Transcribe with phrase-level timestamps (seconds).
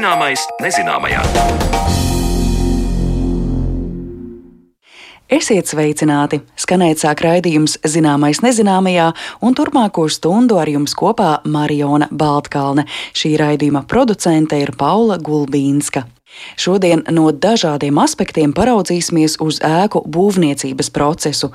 [0.00, 1.20] Zināmais nezināmajā.
[5.28, 6.38] Esiet sveicināti!
[6.56, 9.10] Skanēt sāk raidījums Zināmais nezināmajā,
[9.44, 12.86] un turpmāko stundu ar jums kopā Mariona Baltkalne.
[13.12, 16.06] Šī raidījuma producente ir Paula Gulbīnska.
[16.56, 21.50] Šodien no dažādiem aspektiem paraudzīsimies uz ēku būvniecības procesu.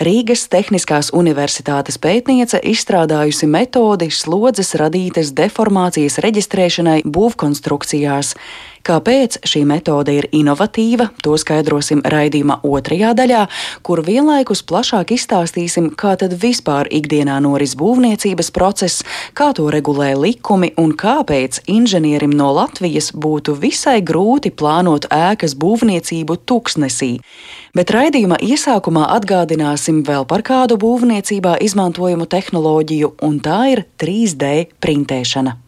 [0.00, 8.34] Rīgas Tehniskās Universitātes pētniece izstrādājusi metodi slodzes radītas deformācijas reģistrēšanai būvkonstrukcijās.
[8.86, 13.42] Kāpēc šī metode ir inovatīva, to skaidrosim raidījuma otrajā daļā,
[13.84, 19.04] kur vienlaikus plašāk izstāstīsim, kā tad vispār ikdienā noris būvniecības process,
[19.36, 26.40] kā to regulē likumi un kāpēc inženierim no Latvijas būtu visai grūti plānot ēkas būvniecību
[26.48, 27.12] tuksnesī.
[27.76, 35.60] Bet raidījuma iesākumā atgādināsim vēl par kādu būvniecībā izmantojumu tehnoloģiju, un tā ir 3D printēšana.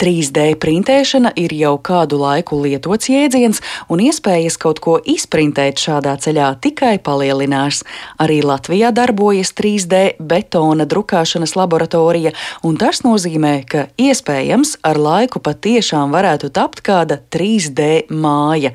[0.00, 3.60] 3D printēšana ir jau kādu laiku lietots jēdziens,
[3.92, 7.82] un iespējas kaut ko izprintēt šādā ceļā tikai palielinās.
[8.24, 12.32] Arī Latvijā darbojas 3D betona drukāšanas laboratorija,
[12.64, 18.72] un tas nozīmē, ka iespējams ar laiku patiešām varētu tapt kāda 3D māja.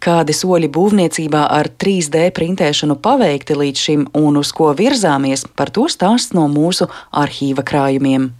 [0.00, 5.90] Kādi soļi būvniecībā ar 3D printēšanu paveikti līdz šim un uz ko virzāmies, par to
[5.92, 8.32] stāsts no mūsu arhīva krājumiem.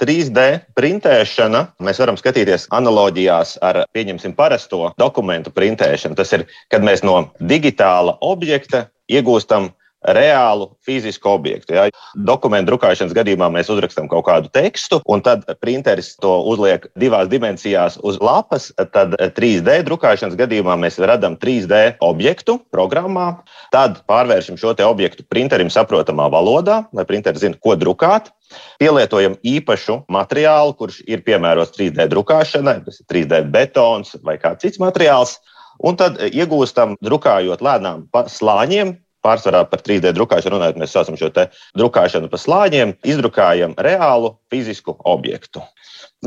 [0.00, 0.46] 3D
[0.78, 6.16] printēšana, mēs varam skatīties analoģijās ar, pieņemsim, parasto dokumentu printēšanu.
[6.16, 9.68] Tas ir, kad mēs no digitāla objekta iegūstam
[10.00, 11.74] reālu fizisku objektu.
[11.76, 11.88] Ja.
[12.14, 17.98] Dokumentu drukāšanas gadījumā mēs uzrakstām kaut kādu tekstu, un tad printeris to uzliek divās dimensijās
[18.02, 18.70] uz lapas.
[18.94, 23.42] Tad 3D drukāšanas gadījumā mēs radām 3D objektu programmā,
[23.74, 28.30] tad pārvēršam šo objektu printerim saprotamā valodā, lai printeris zinātu, ko drukāt.
[28.80, 34.80] Pielietojam īpašu materiālu, kurš ir piemērots 3D drukāšanai, tas ir 3D betons vai kāds cits
[34.82, 35.36] materiāls.
[35.80, 41.30] Un tad iegūstam, drukājot lēnām pa slāņiem, pārsvarā par 3D drukāšanu runājot, mēs saucam šo
[41.78, 45.62] drukāšanu pa slāņiem, izdrukājam reālu fizisku objektu.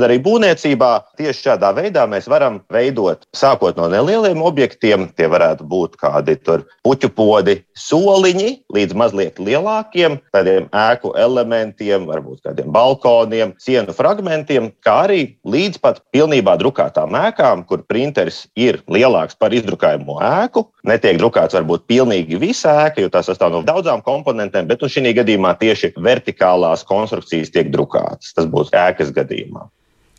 [0.02, 0.88] Arī būvniecībā
[1.22, 7.10] tieši šādā veidā mēs varam veidot, sākot no nelieliem objektiem, tie varētu būt kādi puķu
[7.14, 15.20] podi, soliņi, līdz mazliet lielākiem, tādiem ēku elementiem, varbūt kādiem balkoniem, sienu fragmentiem, kā arī
[15.46, 20.66] līdz pat pilnībā drukātām ēkām, kur printeris ir lielāks par izdrukājumu ēku.
[20.90, 25.14] Netiek drukāts varbūt pilnīgi visa ēka, jo tā sastāv no daudzām komponentēm, bet nu, šī
[25.22, 28.34] gadījumā tieši vertikālās konstrukcijas tiek drukātas.
[28.34, 29.70] Tas būs ēkas gadījumā.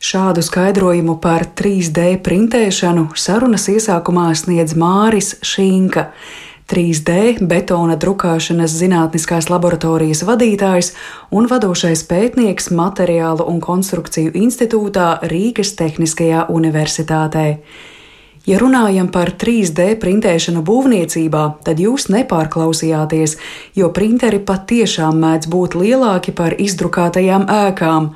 [0.04, 6.02] Šādu skaidrojumu par 3D printēšanu sarunas iesākumā sniedz Māris Šīnka.
[6.68, 10.92] 3D betona drukāšanas zinātniskās laboratorijas vadītājs
[11.32, 17.48] un vadošais pētnieks Materiālu un konstrukciju institūtā Rīgas Tehniskajā universitātē.
[18.44, 23.40] Ja runājam par 3D printēšanu būvniecībā, tad jūs nepārklausījāties,
[23.80, 28.12] jo printeri patiešām mēdz būt lielāki par izdrukātajām ēkām.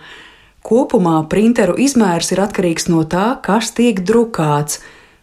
[0.68, 4.82] Kopumā printeru izmērs ir atkarīgs no tā, kas tiek drukāts.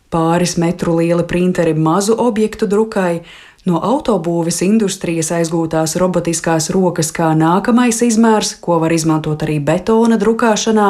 [0.10, 3.22] Pāris metru lieli printeri mazu objektu drukai,
[3.70, 10.90] no autobūves industrijas aizgūtās robotiskās rokas kā nākamais izmērs, ko var izmantot arī betona drukāšanā,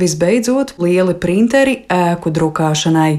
[0.00, 3.12] visbeidzot lieli printeri ēku drukāšanai.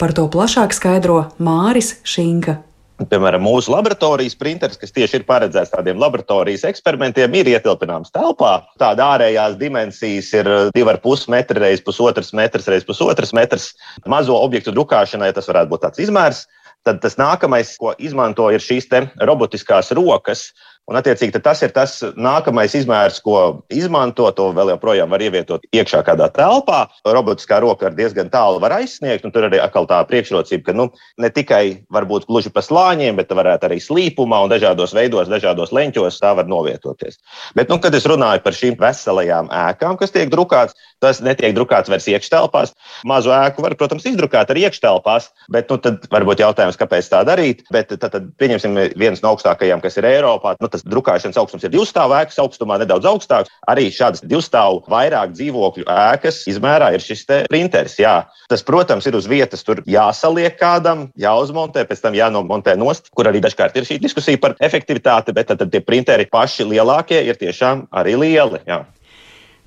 [0.00, 2.62] Par to plašāk skaidro Māris Šinka.
[3.08, 8.58] Piemēram, mūsu laboratorijas printeris, kas tieši ir paredzēts tādiem laboratorijas eksperimentiem, ir ietilpināms telpā.
[8.82, 13.70] Tāda ārējās dimensijas ir 2,5 metri reizes pusotrs metrs reizes pusotrs metrs.
[14.04, 16.44] Mazo objektu drukāšanai tas varētu būt tāds izmērs.
[16.84, 18.88] Tad tas nākamais, ko izmanto, ir šīs
[19.20, 20.50] robotiskās rokas,
[20.90, 24.26] Un, attiecīgi, tas ir tas nākamais izmērs, ko izmanto.
[24.34, 26.80] To vēl joprojām var ievietot iekšā kādā telpā.
[27.06, 30.88] Robotiskā roka ar diezgan tālu var aizsniegt, un tur arī atkal tā priekšrocība, ka nu,
[31.22, 31.62] ne tikai
[31.94, 36.50] varbūt gluži pa slāņiem, bet varētu arī slīpumā un dažādos veidos, dažādos leņķos tā var
[36.50, 37.20] novietoties.
[37.54, 41.90] Bet, nu, kad es runāju par šīm veselajām ēkām, kas tiek drukātas, tas netiek drukāts
[41.92, 42.74] vairs iekštelpās.
[43.08, 47.62] Mazu ēku var, protams, izdrukāt arī iekštelpās, bet nu, tad varbūt jautājums, kāpēc tā darīt.
[47.72, 50.56] Bet tad, tad pieņemsim viens no augstākajiem, kas ir Eiropā.
[50.60, 53.50] Nu, tas drukāšanas augstums ir divstāvu ēkas augstumā, nedaudz augstāks.
[53.68, 57.98] Arī šādas divstāvu vairāk dzīvokļu ēkas izmērā ir šis printeris.
[58.00, 58.26] Jā.
[58.50, 63.42] Tas, protams, ir uz vietas, tur jāsaliek kādam, jāuzmontē, pēc tam jānomontē nost, kur arī
[63.44, 67.88] dažkārt ir šī diskusija par efektivitāti, bet tad, tad tie printeri paši lielākie ir tiešām
[67.92, 68.64] arī lieli.
[68.68, 68.84] Jā.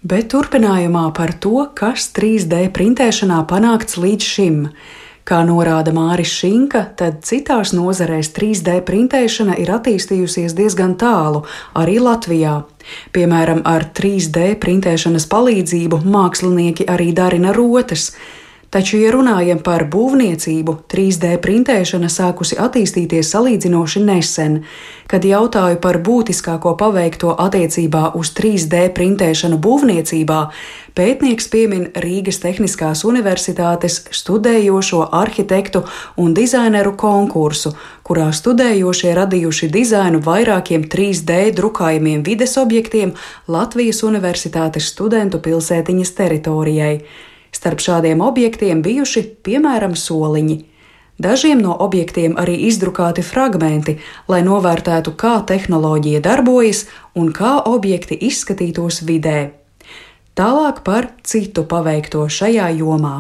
[0.04, 4.58] Bet turpinājumā par to, kas 3D printēšanā panākts līdz šim.
[5.24, 11.46] Kā norāda Māris Šinka, tad citās nozarēs 3D printēšana ir attīstījusies diezgan tālu,
[11.80, 12.58] arī Latvijā.
[13.16, 18.10] Piemēram, ar 3D printēšanas palīdzību mākslinieki arī darina rotas.
[18.74, 24.56] Taču, ja runājam par būvniecību, 3D printēšana sākusi attīstīties salīdzinoši nesen.
[25.12, 30.38] Kad jautāju par būtiskāko paveikto attiecībā uz 3D printēšanu būvniecībā,
[30.98, 35.84] pētnieks piemin Rīgas Tehniskās Universitātes studējošo arhitektu
[36.24, 43.14] un dizaineru konkursu, kurā studējošie radījuši dizainu vairākiem 3D drukājumiem vides objektiem
[43.46, 46.96] Latvijas Universitātes studentu pilsētiņas teritorijai.
[47.54, 50.60] Starp šādiem objektiem bijuši piemēram soliņi.
[51.22, 59.04] Dažiem no objektiem arī izdrukāti fragmenti, lai novērtētu, kā tehnoloģija darbojas un kā objekti izskatītos
[59.06, 59.52] vidē.
[60.34, 63.20] Tālāk par citu paveikto šajā jomā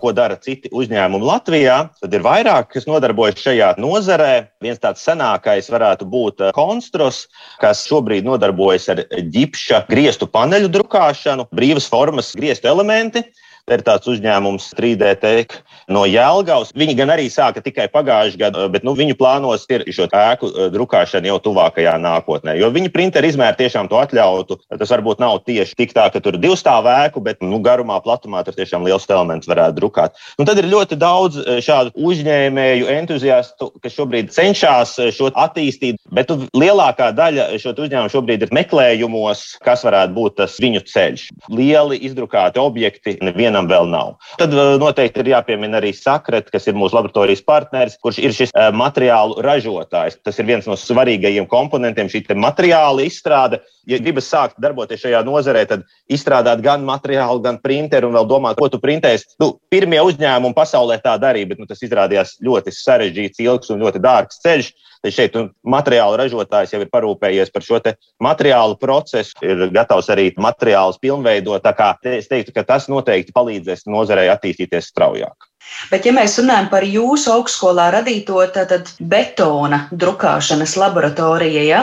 [0.00, 1.76] ko dara citi uzņēmumi Latvijā.
[2.02, 4.46] Tad ir vairāk, kas nodarbojas šajā nozarē.
[4.64, 7.24] Viens tāds senākais varētu būt Konstros,
[7.62, 13.24] kas šobrīd nodarbojas ar ģipša griestu paneļu drukāšanu, brīvas formas griestu elementi.
[13.66, 15.56] Ir tāds uzņēmums 3D Tech
[15.90, 16.68] no Jēlgavas.
[16.78, 20.68] Viņi gan arī sāka tikai pagājušajā gadā, bet nu, viņu plānos ir šo ēku eh,
[20.74, 22.54] drukāšana jau tuvākajā nākotnē.
[22.60, 24.58] Jo viņu printeru izmēri tiešām to atļautu.
[24.70, 27.98] Tas varbūt nav tieši tik tā, ka tur ir divu stāvu ēku, bet nu, garumā,
[28.04, 30.14] platumā tur tiešām liels elements varētu drukāt.
[30.38, 35.98] Nu, tad ir ļoti daudz eh, šādu uzņēmēju, entuziastu, kas šobrīd cenšas eh, šo attīstīt,
[36.14, 41.28] bet nu, lielākā daļa šo uzņēmumu šobrīd ir meklējumos, kas varētu būt tas viņu ceļš.
[41.50, 43.18] Lieli izdrukāti objekti
[43.56, 44.16] nevienam vienam vēl nav.
[44.38, 48.52] Tad uh, noteikti ir jāpiemina arī Sakret, kas ir mūsu laboratorijas partneris, kurš ir šis
[48.52, 50.18] uh, materiālu ražotājs.
[50.22, 53.62] Tas ir viens no svarīgākajiem komponentiem, šī materiāla izstrāde.
[53.86, 58.58] Ja gribas sākt darboties šajā nozarē, tad izstrādāt gan materiālu, gan printeru un vēl domāt,
[58.58, 59.36] ko tu printēsi.
[59.42, 64.02] Nu, pirmie uzņēmumi pasaulē tā darīja, bet nu, tas izrādījās ļoti sarežģīts, ilgs un ļoti
[64.02, 64.72] dārgs ceļš.
[65.06, 67.78] Tad šeit nu, materiāla ražotājs jau ir parūpējies par šo
[68.26, 71.62] materiālu procesu, ir gatavs arī materiālus pilnveidot.
[71.62, 75.46] Tā kā es teiktu, ka tas noteikti palīdzēs nozarei attīstīties straujāk.
[75.90, 81.82] Bet, ja mēs runājam par jūsu augstskolā radīto tātad, betona drukāšanas laboratoriju, ja,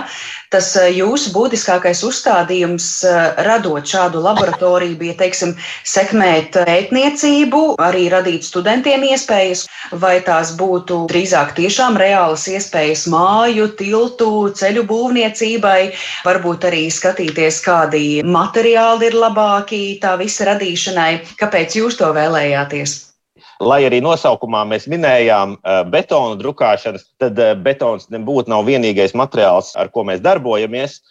[0.53, 5.53] tas eh, jūsu būtiskākais uzstādījums eh, radot šādu laboratoriju bija, teiksim,
[5.88, 9.65] sekmēt pētniecību, arī radīt studentiem iespējas,
[10.03, 15.80] vai tās būtu drīzāk tiešām reālas iespējas māju, tiltu, ceļu būvniecībai,
[16.27, 21.12] varbūt arī skatīties, kādi materiāli ir labāki tā visa radīšanai.
[21.39, 23.12] Kāpēc jūs to vēlējāties?
[23.61, 29.73] Lai arī nosaukumā mēs minējām uh, betonu drukāšanas, tad uh, betons nebūtu nav vienīgais materiāls,
[29.77, 31.01] ar ko mēs darbojamies.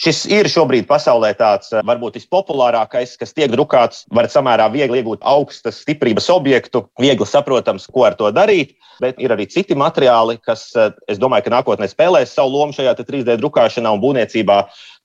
[0.00, 4.06] Šis ir šobrīd pasaulē tāds uh, varbūt vispopulārākais, kas tiek drukāts.
[4.16, 8.78] Var samērā viegli iegūt augstas stiprības objektu, viegli saprotams, ko ar to darīt.
[9.00, 10.66] Bet ir arī citi materiāli, kas,
[11.08, 14.58] es domāju, ka nākotnē spēlēs savu lomu šajā 3D drukāšanā un būvniecībā.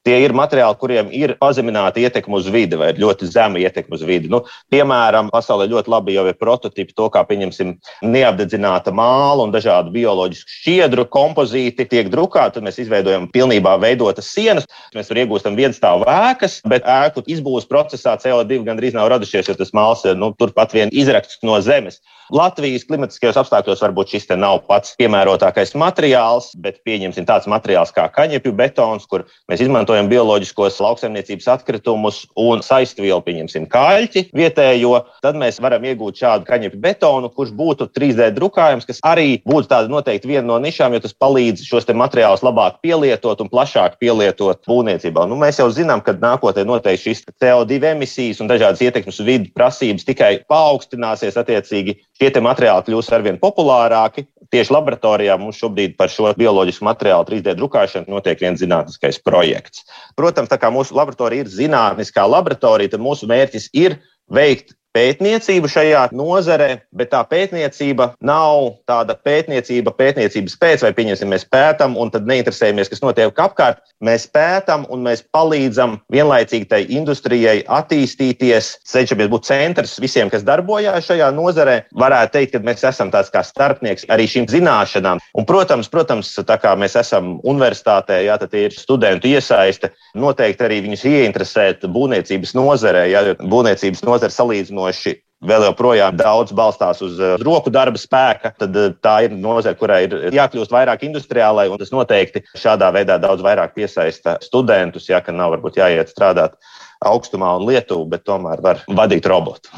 [0.06, 4.30] Tie ir materiāli, kuriem ir pazemināta ietekme uz vidi vai ļoti zema ietekme uz vidi.
[4.30, 7.72] Nu, piemēram, pasaulē ļoti labi jau ir prototipi to, kā pieņemsim
[8.06, 12.60] neapdedzināta māla un dažādu bioloģisku šķiedru kompozīti tiek drukāti.
[12.60, 14.70] Tad mēs izveidojam pilnībā veidotas sienas.
[14.94, 19.58] Mēs tur iegūstam viens stāvu ēkas, bet ēku izbūves procesā CO2 gandrīz nav radušies, jo
[19.58, 21.98] tas māls ir nu, turpat vien izrakts no zemes.
[22.34, 28.54] Latvijas klimatiskajos apstākļos varbūt šis nav pats piemērotākais materiāls, bet pieņemsim tāds materiāls kā kaņepju
[28.58, 35.04] betons, kur mēs izmantojam bioloģiskos lauksaimniecības atkritumus un saistvielu, pieņemsim kāļķi vietējo.
[35.22, 39.92] Tad mēs varam iegūt šādu kaņepju betonu, kurš būtu 3D drukājums, kas arī būtu tāda
[39.92, 45.28] noteikti viena no nišām, jo tas palīdz šos materiālus labāk pielietot un plašāk pielietot būvniecībā.
[45.30, 49.54] Nu, mēs jau zinām, ka nākotnē noteikti šīs CO2 emisijas un dažādas ietekmes uz vidi
[49.54, 54.24] prasības tikai paaugstināsies attiecīgi Šie materiāli kļūs arvien populārāki.
[54.54, 59.84] Tieši laboratorijā mums šobrīd par šo bioloģisku materiālu 3D drukāšanu notiek viens zinātniskais projekts.
[60.16, 63.98] Protams, tā kā mūsu laboratorija ir zinātniskā laboratorija, tad mūsu mērķis ir
[64.32, 71.46] veikt pētniecību šajā nozarē, bet tā pētniecība nav tāda pētniecība, pētniecības pēc, vai pieņemsim, mēs
[71.52, 73.82] pētām un tad neinteresējamies, kas notiek apkārt.
[74.06, 81.10] Mēs pētām un mēs palīdzam vienlaicīgi tai industrijai attīstīties, cenšamies būt centrs visiem, kas darbojās
[81.10, 81.78] šajā nozarē.
[81.96, 85.24] Varētu teikt, ka mēs esam tāds kā starpnieks arī šīm zināšanām.
[85.36, 90.82] Un, protams, protams, tā kā mēs esam universitātē, jā, tad ir studentu iesaiste, noteikti arī
[90.86, 97.36] viņus ieinteresēt būvniecības nozarē, ja būvniecības nozare salīdzinot salīdzinoši vēl joprojām daudz balstās uz uh,
[97.44, 101.92] roku darba spēka, tad uh, tā ir nozare, kurai ir jākļūst vairāk industriālai, un tas
[101.94, 106.56] noteikti šādā veidā daudz vairāk piesaista studentus, ja ka nav varbūt jāiet strādāt
[107.06, 109.70] augstumā un Lietuvu, bet tomēr var vadīt robotu.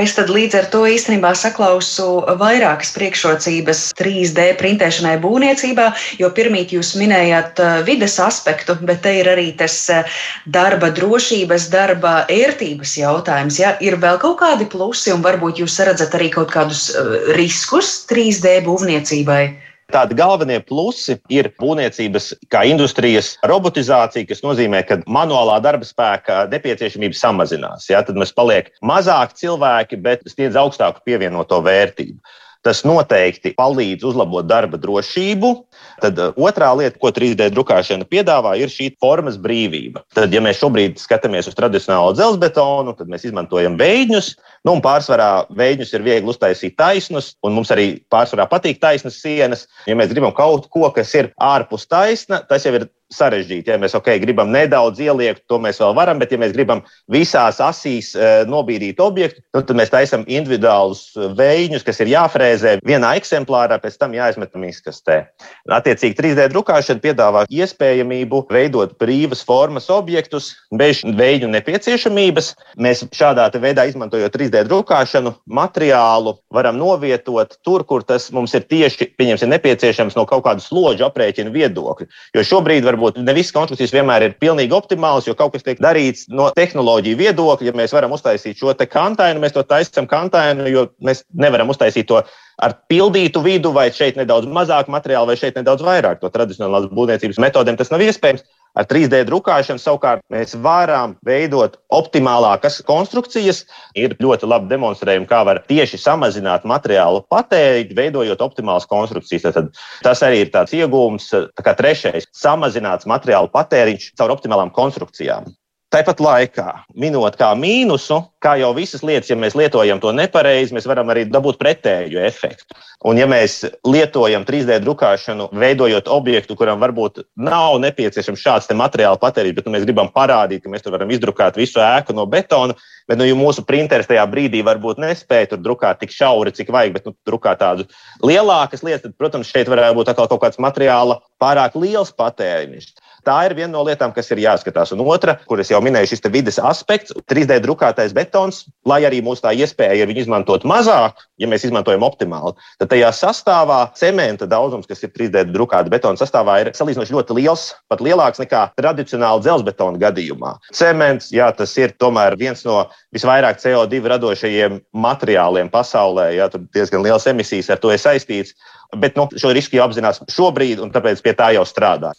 [0.00, 2.06] Es tad līdz ar to īstenībā saklausu
[2.40, 5.88] vairākas priekšrocības 3D printēšanai būvniecībā,
[6.20, 10.16] jo pirmīt jūs minējāt uh, vides aspektu, bet te ir arī tas uh,
[10.46, 13.60] darba drošības, darba ērtības jautājums.
[13.62, 13.74] Ja?
[13.84, 18.60] Ir vēl kaut kādi plusi un varbūt jūs redzat arī kaut kādus uh, riskus 3D
[18.66, 19.63] būvniecībai?
[19.92, 27.18] Tādi galvenie plusi ir būvniecības kā industrijas robotizācija, kas nozīmē, ka manuālā darba spēka nepieciešamība
[27.18, 27.90] samazinās.
[27.90, 28.00] Ja?
[28.06, 32.16] Tad mums paliek mazāk cilvēki, bet sniedz augstāku pievienoto vērtību.
[32.64, 35.52] Tas noteikti palīdz uzlabot darba drošību.
[36.02, 40.04] Tad uh, otrā lieta, ko 3D drukāšana piedāvā, ir šī formas brīvība.
[40.16, 44.34] Tad, ja mēs šobrīd skatāmies uz tradicionālo dzelzbetonu, tad mēs izmantojam veidņus.
[44.64, 49.66] Nu, pārsvarā veidņus ir viegli uztaisīt taisnus, un mums arī pārsvarā patīk taisnas sienas.
[49.88, 53.70] Ja mēs gribam kaut ko, kas ir ārpus taisna, tas jau ir sarežģīti.
[53.72, 57.60] Ja mēs okay, gribam nedaudz ieliekt, to mēs vēl varam, bet ja mēs gribam visās
[57.62, 63.14] asīs uh, nobīdīt objektu, nu, tad mēs taisām individuālus e, veidus, kas ir jāfrēzē vienā
[63.20, 65.20] eksemplārā, pēc tam jāizmetam izkastē.
[65.64, 72.50] Attiecīgi, 3D drukāšana piedāvā iespējamību veidot brīvas formas objektus bez veidu nepieciešamības.
[72.76, 79.08] Mēs šādā veidā, izmantojot 3D drukāšanu, materiālu varam novietot tur, kur tas mums ir tieši
[79.16, 82.10] nepieciešams no kaut kāda slodža aprēķina viedokļa.
[82.36, 86.28] Jo šobrīd varbūt ne visas konstrukcijas vienmēr ir pilnīgi optimālas, jo kaut kas tiek darīts
[86.28, 87.72] no tehnoloģiju viedokļa.
[87.72, 92.20] Ja mēs varam uztaisīt šo kantainu, mēs to taisām kantainu, jo mēs nevaram uztaisīt to
[92.62, 96.20] ar pildītu vidu, vai šeit nedaudz mazāk materiāla, vai šeit nedaudz vairāk.
[96.20, 98.44] To tradicionālās būvniecības metodēm tas nav iespējams.
[98.74, 103.62] Ar 3D drukāšanu savukārt mēs varam veidot optimālākas konstrukcijas.
[103.94, 109.46] Ir ļoti labi demonstrējumi, kā var tieši samazināt materiālu patēriņu, veidojot optimālas konstrukcijas.
[109.54, 109.70] Tad
[110.02, 111.30] tas arī ir tāds iegūms,
[111.62, 115.54] kā trešais- samazināts materiālu patēriņš caur optimālām konstrukcijām.
[115.94, 120.88] Tāpat laikā, minot kā mīnusu, kā jau visas lietas, ja mēs lietojam to nepareizi, mēs
[120.90, 122.74] varam arī dabūt pretēju efektu.
[123.06, 129.54] Un, ja mēs lietojam 3D drukāšanu, veidojot objektu, kuram varbūt nav nepieciešams šāds materiāla patēriņš,
[129.54, 132.74] bet nu, mēs gribam parādīt, ka mēs tur varam izdrukāt visu ēku no betona,
[133.06, 137.06] bet nu, mūsu printeris tajā brīdī varbūt nespēja tur drukāt tik šauri, cik vajag, bet
[137.06, 137.86] nu, drukāt tādu
[138.26, 142.96] lielākas lietas, tad, protams, šeit varētu būt kaut kāds materiāla pārāk liels patēriņš.
[143.24, 144.92] Tā ir viena no lietām, kas ir jāskatās.
[144.94, 149.54] Un otra, kuras jau minēju, šis vidas aspekts, 3D drukātais betons, lai arī mūsu tā
[149.56, 155.04] iespēja ir viņu izmantot mazāk, ja mēs izmantojam optimāli, tad tajā sastāvā cementa daudzums, kas
[155.04, 160.56] ir 3D drukāta betona sastāvā, ir salīdzinoši ļoti liels, pat lielāks nekā tradicionāli dzelzbetona gadījumā.
[160.74, 162.84] Cements, jā, tas ir tomēr viens no
[163.14, 166.30] visvairāk CO2 radošajiem materiāliem pasaulē.
[166.38, 168.56] Jā, tur diezgan liels emisijas ar to ir saistīts.
[168.94, 172.12] Bet nu, šo risku jau apzinās šobrīd, un tāpēc pie tā jau strādā.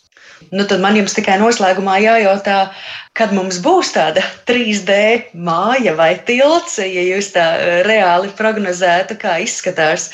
[0.51, 2.57] Nu, tad man jums tikai noslēgumā jājautā,
[3.15, 4.97] kad mums būs tāda 3D
[5.47, 10.09] māja vai tilts, ja jūs tā eh, reāli prognozētu, kā izskatās.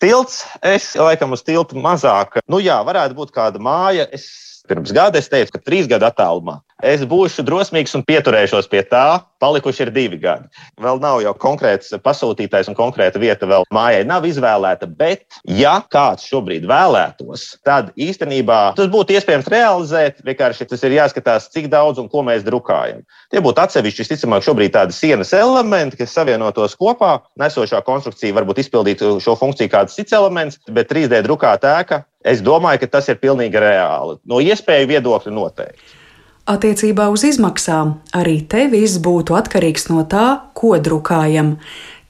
[0.00, 2.40] Tilts, es laikam uz tiltu mazāk.
[2.48, 4.06] Nu jā, varētu būt kāda māja.
[4.16, 4.24] Es
[4.70, 6.60] pirms gada es teicu, ka trīs gadu attālumā.
[6.82, 9.20] Es būšu drosmīgs un pieturēšos pie tā.
[9.40, 10.48] Palikuši ir divi gadi.
[10.80, 14.88] Vēl nav jau konkrēts pasūtītājs un konkrēta vieta vēl mājai nav izvēlēta.
[15.00, 20.20] Bet, ja kāds šobrīd vēlētos, tad īstenībā tas būtu iespējams realizēt.
[20.26, 23.00] Vienkārši tas ir jāskatās, cik daudz un ko mēs drukājam.
[23.32, 27.16] Tie būtu atsevišķi, visticamāk, šobrīd tādi sienas elementi, kas savienotos kopā.
[27.40, 32.02] Nesošā konstrukcija varbūt izpildītu šo funkciju kāds cits elements, bet 3D drukāta ēka.
[32.20, 34.18] Es domāju, ka tas ir pilnīgi reāli.
[34.28, 35.99] No iespēju viedokļa noteikti.
[36.48, 41.58] Attiecībā uz izmaksām arī te viss būtu atkarīgs no tā, ko drukājam.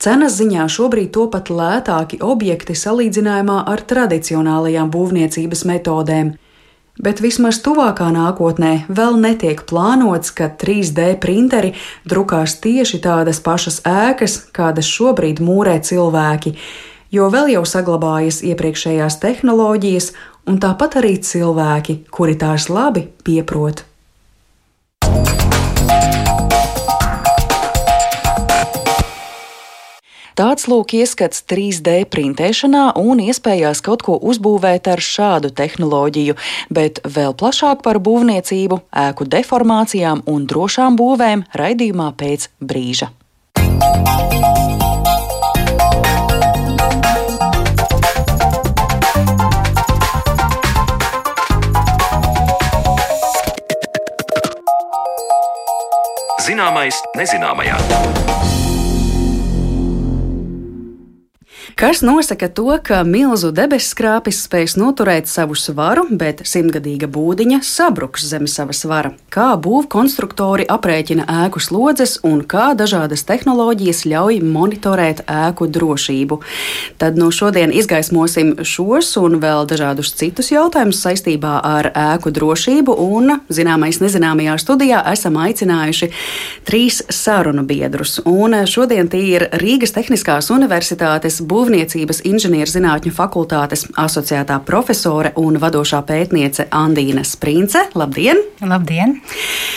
[0.00, 6.30] Cenas ziņā šobrīd topat lētāki objekti salīdzinājumā ar tradicionālajām būvniecības metodēm.
[7.00, 11.74] Bet vismaz tuvākā nākotnē vēl netiek plānots, ka 3D printeri
[12.08, 16.54] drukās tieši tādas pašas ēkas, kādas šobrīd mūrē cilvēki,
[17.12, 20.10] jo vēl jau saglabājas iepriekšējās tehnoloģijas,
[20.48, 23.89] un tāpat arī cilvēki, kuri tās labi pieprot.
[30.40, 36.38] Tāds lūk ieskats 3D printēšanā un iespējās kaut ko uzbūvēt ar šādu tehnoloģiju,
[36.72, 43.12] bet vēl plašāk par būvniecību, ēku deformācijām un drošām būvēm raidījumā pēc brīža.
[56.60, 58.59] Zināmais nezināmajā.
[61.80, 68.44] Kas nosaka to, ka milzu debesskrāpis spēs noturēt savu svaru, bet simtgadīga būdiņa sabruks zem
[68.44, 69.14] sava svara?
[69.32, 76.38] Kā būvkonstruktori aprēķina ēku slodzes un kā dažādas tehnoloģijas ļauj monitorēt ēku drošību?
[77.00, 83.38] Tad no šodien izgaismosim šos un vēl dažādus citus jautājumus saistībā ar ēku drošību, un
[83.48, 86.12] zināmais nezināmajā studijā esam aicinājuši
[86.68, 88.18] trīs sarunu biedrus.
[88.28, 96.00] Un šodien tie ir Rīgas Tehniskās Universitātes būvniecības Būvniecības inženierzinātņu fakultātes asociētā profesore un vadošā
[96.02, 97.84] pētniece Andīna Sprince.
[97.94, 98.40] Labdien!
[98.58, 99.12] Labdien!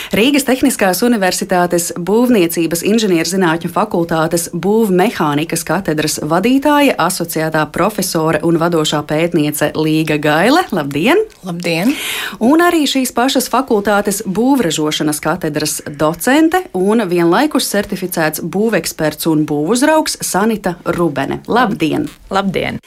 [0.09, 10.17] Rīgas Tehniskās Universitātes Būvniecības inženierzinātņu fakultātes būvmehānikas katedras vadītāja, asociētā profesore un vadošā pētniece Līga
[10.17, 10.65] Gaile.
[10.73, 11.21] Labdien!
[11.45, 11.93] Labdien!
[12.41, 20.79] Un arī šīs pašas fakultātes būvražošanas katedras docente un vienlaikus certificēts būveksperts un būvuzraugs Sanita
[20.97, 21.43] Rubene.
[21.45, 21.82] Labdien!
[21.83, 22.07] Labdien!
[22.29, 22.79] Labdien!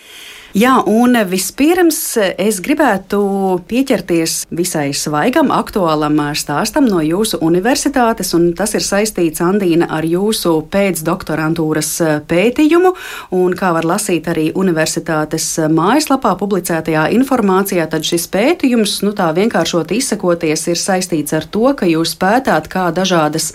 [0.54, 1.96] Jā, un vispirms
[2.38, 3.18] es gribētu
[3.66, 10.54] pieķerties visai svaigam, aktuālam stāstam no jūsu universitātes, un tas ir saistīts, Andīna, ar jūsu
[10.72, 11.90] pēcdoktorantūras
[12.30, 12.92] pētījumu,
[13.36, 19.92] un kā var lasīt arī universitātes mājaslapā publicētajā informācijā, tad šis pētījums, nu tā vienkāršot
[19.98, 23.50] izsakoties, ir saistīts ar to, ka jūs pētāt, kā dažādas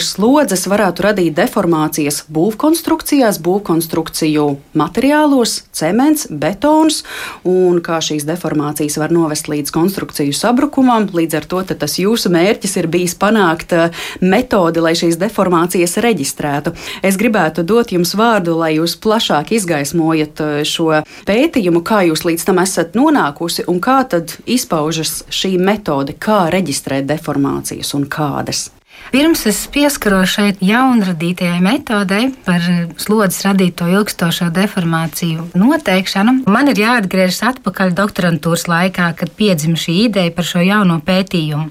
[0.00, 7.02] slodzes varētu radīt deformācijas būvkonstrukcijās, būvkonstrukciju materiālos, cements, betons,
[7.48, 11.08] un kā šīs deformācijas var novest līdz konstrukciju sabrukumam.
[11.12, 16.74] Līdz ar to tas jūsu mērķis ir bijis panākt eh, metodi, lai šīs deformācijas reģistrētu.
[17.02, 22.48] Es gribētu dot jums vārdu, lai jūs plašāk izgaismojat eh, šo pētījumu, kā jūs līdz
[22.48, 28.68] tam esat nonākusi un kā tad izpaužas šī metode, kā reģistrēt deformācijas un kādas.
[29.08, 32.60] Pirms es pieskaros šeit jaunradītajai metodei par
[33.00, 40.34] slodzes radīto ilgstošo deformāciju noteikšanu, man ir jāatgriežas atpakaļ doktorantūras laikā, kad piedzima šī ideja
[40.36, 41.70] par šo jauno pētījumu.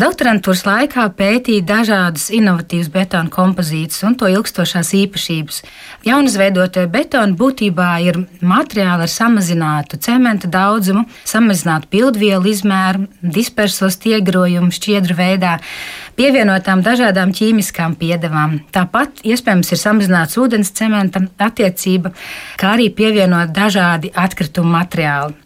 [0.00, 5.58] Doktorantūras laikā pētīja dažādas inovatīvas betona kompozīcijas un to ilgstošās īpašības.
[6.06, 15.18] Jaunizveidotie betoni būtībā ir materiāli ar samazinātu cementa daudzumu, samazinātu pildvielu izmēru, dispersos iegrojumu šķiedru
[15.18, 15.58] veidā,
[16.16, 18.56] pievienotām dažādām ķīmiskām piedevām.
[18.72, 22.14] Tāpat iespējams ir samazināts ūdens cementa attiecība,
[22.56, 25.36] kā arī pievienot dažādi atkritumu materiāli.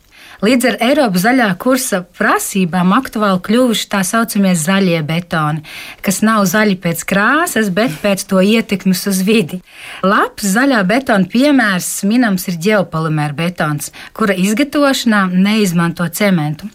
[0.44, 5.62] Līdz ar Eiropas zaļā kursa prasībām aktuāli kļuvuši tā saucamie zaļie betoni,
[6.04, 9.62] kas nav zaļi pēc krāsas, bet pēc to ietekmes uz vidi.
[10.04, 16.68] Labs zaļā betona piemērs minams ir ģeopolimēra betons, kura izgatavošanā neizmanto cementu,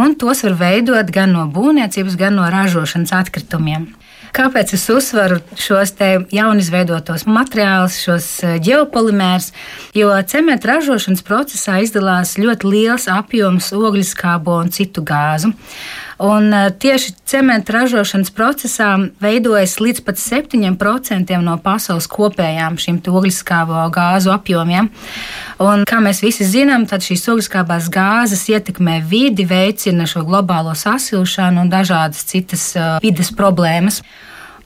[0.00, 3.90] un tos var veidot gan no būvniecības, gan no ražošanas atkritumiem.
[4.36, 5.94] Kāpēc es uzsveru šos
[6.34, 9.50] jaunizveidotos materiālus, šos eh, ģeopolimērus?
[9.96, 15.52] Jo cementa ražošanas procesā izdalās ļoti liels apjoms ogļskābo un citu gāzu.
[16.20, 18.90] Un eh, tieši cementa ražošanas procesā
[19.22, 24.90] veidojas līdz pat 7% no pasaules kopējām šīm ogļskābo gāzu apjomiem.
[25.64, 31.64] Un, kā mēs visi zinām, tad šīs ogļskābās gāzes ietekmē vidi, veicina šo globālo sasilšanu
[31.64, 34.02] un dažādas citas uh, vides problēmas.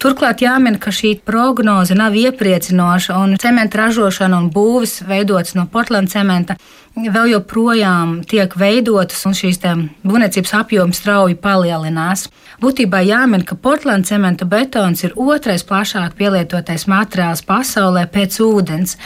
[0.03, 6.13] Turklāt jāmin, ka šī prognoze nav iepriecinoša, un cementa ražošana un būvis veidots no Portland
[6.13, 6.57] cementa
[6.95, 9.61] vēl joprojām tiek veidotas, un šīs
[10.05, 12.29] būvniecības apjoms strauji palielinās.
[12.63, 18.99] Būtībā jāmin, ka Portland cementa betons ir otrais plašāk pielietotais materiāls pasaulē pēc ūdens.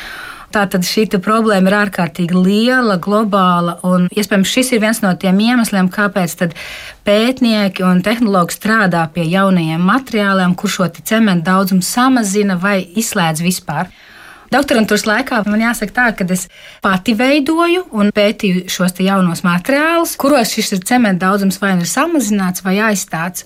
[0.48, 5.90] Tātad šī problēma ir ārkārtīgi liela, globāla, un iespējams šis ir viens no tiem iemesliem,
[5.92, 6.54] kāpēc
[7.04, 13.92] pētnieki un tehnologi strādā pie jaunajiem materiāliem, kur šo cementu daudzumu samazina vai izslēdz vispār.
[14.48, 16.46] Doktorantūras laikā man jāsaka tā, ka es
[16.80, 22.64] pati veidoju un pētīju šos jaunos materiālus, kuros šis cementa daudzums vai nu ir samazināts
[22.64, 23.44] vai aizstāts.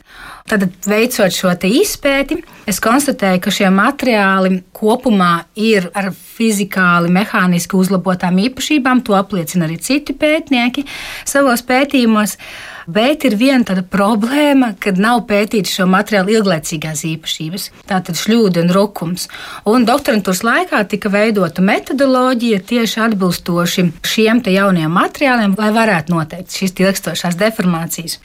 [0.52, 2.36] Tad, veicot šo izpēti,
[2.68, 9.00] es konstatēju, ka šie materiāli kopumā ir ar fizikāli, mehāniski uzlabotām īpašībām.
[9.06, 10.84] To apliecina arī citi pētnieki
[11.24, 12.36] savos pētījumos.
[12.92, 18.76] Bet ir viena tāda problēma, kad nav pētīts šo materiālu ilglaicīgās īpašības, tātad šļūda un
[18.76, 19.28] rukums.
[19.72, 26.76] Un doktorantūras laikā tika veidota metodoloģija tieši atbilstoši šiem jaunajiem materiāliem, lai varētu noteikt šīs
[26.82, 28.18] ilgstošās deformācijas.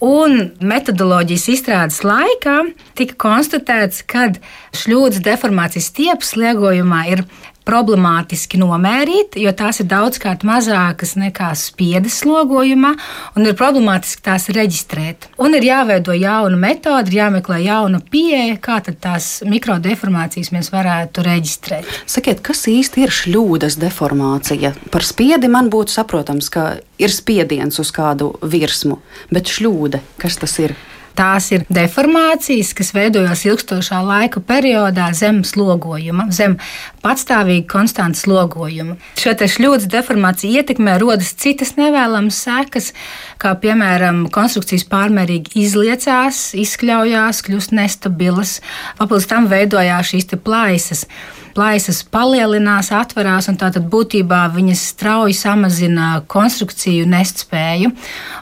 [0.00, 2.56] Un metodoloģijas izstrādes laikā
[2.96, 4.30] tika konstatēts, ka
[4.72, 7.24] šļūdas deformācijas stiepu sliegojumā ir
[7.70, 12.92] problemātiski nomērīt, jo tās ir daudzkārt mazākas nekā spiedas slogojumā,
[13.38, 15.30] un ir problemātiski tās reģistrēt.
[15.40, 21.88] Un ir jāveido jauna metode, ir jāmeklē jauna pieeja, kā tās mikrodeformācijas mēs varētu reģistrēt.
[22.10, 24.74] Sakiet, kas īsti ir šļūdas deformācija?
[24.90, 28.98] Par spiedi man būtu saprotams, ka ir spiediens uz kādu virsmu,
[29.30, 30.74] bet šļūde, kas tas ir?
[31.20, 36.54] Tās ir deformācijas, kas veidojas ilgstošā laika periodā zem slogojuma, zem
[37.02, 38.96] patstāvīga konstanta slogojuma.
[39.20, 42.92] Šo šļūdas deformāciju ietekmē rodas citas nevēlamas sekas,
[43.40, 48.58] kā piemēram konstrukcijas pārmērīgi izliecās, izkļaujās, kļūst nestabilas,
[49.00, 51.06] papildus tam veidojās šīs plaisas
[51.54, 57.90] plaisas palielinās, atverās, un tātad būtībā viņas strauji samazina konstrukciju nestspēju.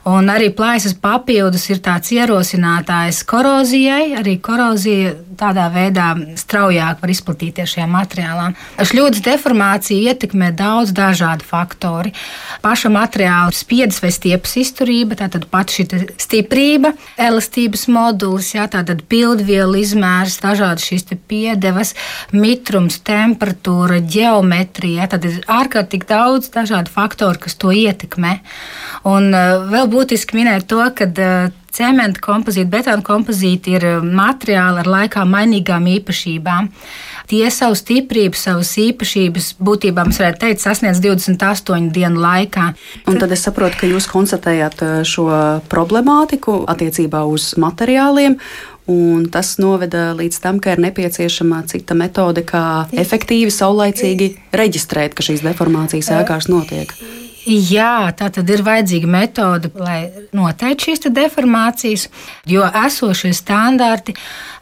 [0.09, 4.15] Un arī plaisas papildus ir tāds ierosinātājs korozijai.
[4.21, 8.48] Arī korozija tādā veidā straujāk var izplatīties šajā materiālā.
[8.79, 12.13] Šļūdas deformācija ietekmē daudz dažādu faktoru.
[12.65, 15.87] Paša materiāla spiedas vai stiepas izturība, tātad pat šī
[16.21, 21.95] stiprība, elastības modulis, jā, tātad pildvielu izmērs, dažādas šīs piedevas,
[22.33, 25.09] mitrums, temperatūra, geometrija.
[25.13, 28.39] Tad ir ārkārtīgi daudz dažādu faktoru, kas to ietekmē.
[29.09, 34.83] Un uh, vēl būtiski minēt to, ka uh, cementa kompozīti, betona kompozīti ir uh, materiāli
[34.83, 36.71] ar laikā mainīgām īpašībām.
[37.29, 42.71] Tie savu stiprību, savas īpašības būtībā mums varētu teikt sasniedz 28 dienu laikā.
[43.11, 45.29] Un tad es saprotu, ka jūs konstatējat šo
[45.69, 48.39] problemātiku attiecībā uz materiāliem
[48.89, 55.27] Un tas noveda līdz tam, ka ir nepieciešama cita metode, kā efektīvi, saulaicīgi reģistrēt, ka
[55.27, 56.95] šīs deformācijas ēkās notiek.
[57.49, 62.09] Jā, tā tad ir vajadzīga metode, lai noteiktu šīs deformācijas,
[62.45, 64.13] jo esošie standarti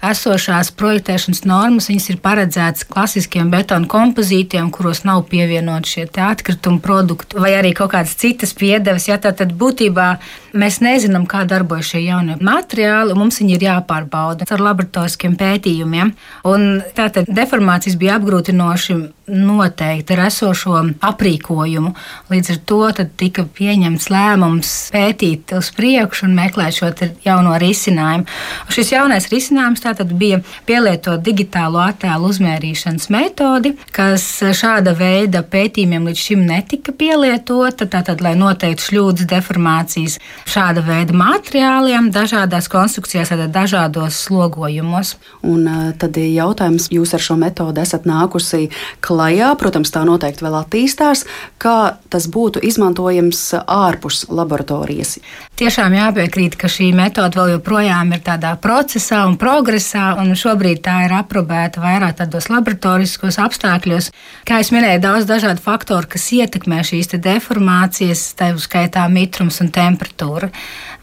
[0.07, 7.57] esošās projektēšanas normas ir paredzētas klasiskiem betona kompozītiem, kuros nav pievienoti šie atkrituma produkti vai
[7.59, 9.09] arī kaut kādas citas piedevas.
[9.11, 10.07] Ja, tad būtībā
[10.55, 16.15] mēs nezinām, kā darbojas šie jaunie materiāli, un mums viņi ir jāpārbauda ar laboratoriskiem pētījumiem.
[16.47, 21.93] Un tātad deformācijas bija apgrūtinoši noteikti ar esošo aprīkojumu.
[22.31, 22.81] Līdz ar to
[23.19, 26.91] tika pieņemts lēmums pētīt uz priekšu un meklēt šo
[27.25, 28.27] jauno risinājumu.
[28.73, 29.83] Šis jaunais risinājums
[30.15, 34.25] bija pielietot digitālo attēlu uzmērīšanas metodi, kas
[34.57, 37.89] šāda veida pētījumiem līdz šim netika pielietota.
[37.91, 45.17] Tātad, lai noteiktu šļūdas deformācijas šāda veida materiāliem, dažādās konstrukcijās, tātad dažādos slogojumos.
[45.47, 45.67] Un
[45.99, 48.69] tad jautājums, jūs ar šo metodi esat nākusi
[49.17, 51.25] klajā, protams, tā noteikti vēl attīstās,
[51.63, 55.17] kā tas būtu izmantojams ārpus laboratorijas.
[55.57, 60.99] Tiešām jāpiekrīt, ka šī metode vēl joprojām ir tādā procesā un progresā, un šobrīd tā
[61.07, 64.11] ir aprobēta vairāk tādos laboratoriskos apstākļos.
[64.49, 70.53] Kā jau minēju, daudz dažādu faktoru, kas ietekmē šīs deformācijas, tā skaitā mitrums un temperatūra.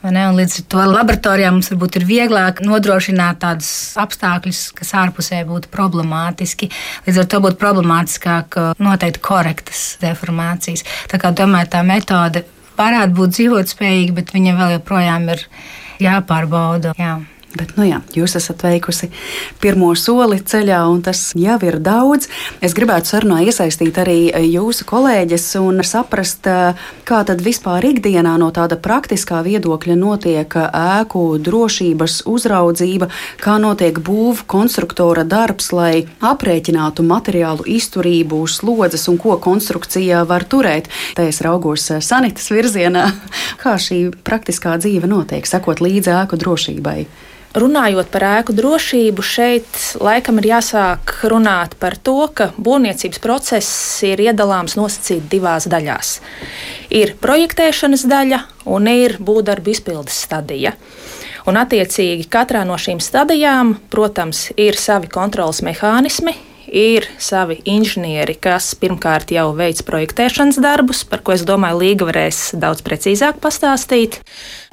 [0.04, 3.70] Līdz ar to laboratorijā mums varbūt ir vieglāk nodrošināt tādus
[4.02, 6.68] apstākļus, kas ārpusē būtu problemātiski.
[7.08, 10.84] Līdz ar to būtu problemātiskāk noteikti korektas deformācijas.
[11.08, 12.44] Tā kā domāju, tā metode
[12.76, 15.46] varētu būt dzīvotspējīga, bet viņa vēl joprojām ir
[16.04, 16.98] jāpārbauda.
[17.00, 17.22] Jā.
[17.54, 19.12] Bet, nu jā, jūs esat veikusi
[19.62, 22.26] pirmo soli ceļā, un tas jau ir daudz.
[22.66, 26.48] Es gribētu sarunā iesaistīt arī jūsu kolēģis un saprast,
[27.06, 33.12] kā tad vispār ikdienā no tāda praktiskā viedokļa notiek ēku drošības uzraudzība,
[33.44, 40.90] kā notiek būvu konstruktora darbs, lai aprēķinātu materiālu izturību, slodzes un ko konstrukcija var turēt.
[41.14, 43.06] Te es raugos sanitas virzienā,
[43.62, 46.98] kā šī praktiskā dzīve notiek, sekot līdzi ēku drošībai.
[47.54, 53.68] Runājot par ēku drošību, šeit laikam ir jāsāk runāt par to, ka būvniecības process
[54.08, 56.16] ir iedalāms nosacīti divās daļās.
[56.90, 58.40] Ir projektēšanas daļa
[58.74, 60.74] un ir būvdarbu izpildes stadija.
[61.46, 66.34] Un, attiecīgi, katrā no šīm stadijām, protams, ir savi kontrolas mehānismi,
[66.74, 72.40] ir savi inženieri, kas pirmkārt jau veic projektēšanas darbus, par ko es domāju, Līga varēs
[72.60, 74.20] daudz precīzāk pastāstīt.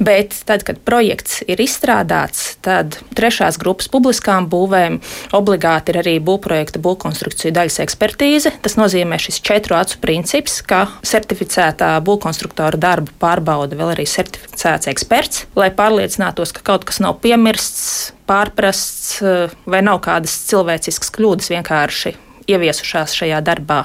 [0.01, 5.01] Bet tad, kad projekts ir izstrādāts, tad trešās grupas publiskām būvēm
[5.37, 8.55] obligāti ir arī būvprojekta būvkonstrukciju daļas ekspertīze.
[8.65, 15.45] Tas nozīmē šis četru acu princips, ka certificētā būvkonstruktora darbu pārbauda vēl arī certificēts eksperts,
[15.59, 19.21] lai pārliecinātos, ka kaut kas nav piemirsts, pārprasts
[19.67, 22.17] vai nav kādas cilvēciskas kļūdas vienkārši
[22.51, 23.85] ieviesušās šajā darbā.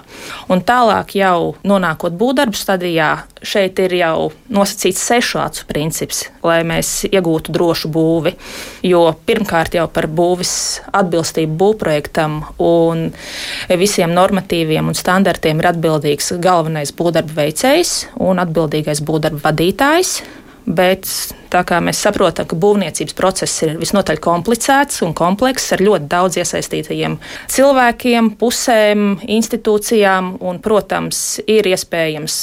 [0.52, 3.10] Un tālāk, jau nonākot būvdarbu stadijā,
[3.46, 8.36] šeit ir jau nosacīts sešu acu princips, lai mēs iegūtu drošu būvi.
[8.88, 10.56] Jo pirmkārt jau par būvis
[10.96, 13.10] atbilstību būvprojektam un
[13.70, 20.18] visiem normatīviem un standartiem ir atbildīgs galvenais būvdarba veicējs un atbildīgais būvdarba vadītājs.
[20.66, 21.06] Bet
[21.54, 26.40] tā kā mēs saprotam, ka būvniecības process ir visnotaļ komplicēts un komplekss ar ļoti daudz
[26.42, 27.20] iesaistītajiem
[27.54, 32.40] cilvēkiem, pusēm, institūcijām, un, protams, ir iespējams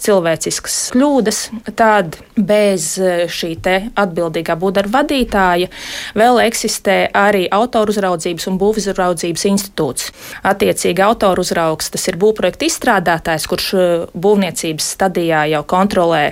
[0.00, 1.40] cilvēciskas kļūdas,
[1.78, 3.54] tad bez e, šī
[3.96, 5.70] atbildīgā būvdarba vadītāja
[6.18, 10.12] vēl eksistē arī autoru uzraudzības un būvuzraudzības institūts.
[10.46, 16.24] Attiecīgi, autoru uzraugs tas ir būvprojekta izstrādātājs, kurš e, būvniecības stadijā jau kontrolē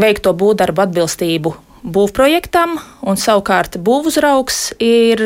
[0.00, 5.22] veikto būvdarbu atbilstību būvprojektam, un savukārt būvuzraugs ir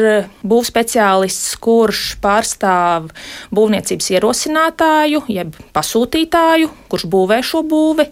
[0.47, 3.11] būvspeciālists, kurš pārstāv
[3.55, 8.07] būvniecības ierosinātāju, jeb pasūtītāju, kurš būvē šo būvi.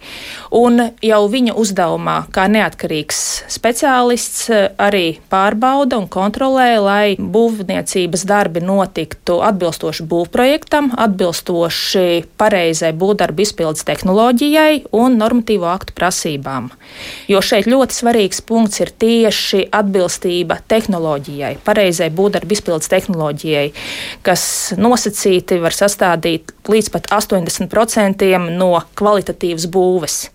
[0.58, 4.50] Un jau viņa uzdevumā, kā neatkarīgs speciālists,
[4.80, 14.88] arī pārbauda un kontrolē, lai būvniecības darbi notiktu atbilstoši būvprojektam, atbilstoši pareizai būvdarbu izpildes tehnoloģijai
[14.98, 16.70] un normatīvo aktu prasībām.
[17.30, 23.72] Jo šeit ļoti svarīgi svarīgs punkts ir tieši atbilstība tehnoloģijai, pareizai būvdarba izpildes tehnoloģijai,
[24.22, 30.30] kas nosacīti var sastādīt līdz pat 80% no kvalitatīvas būves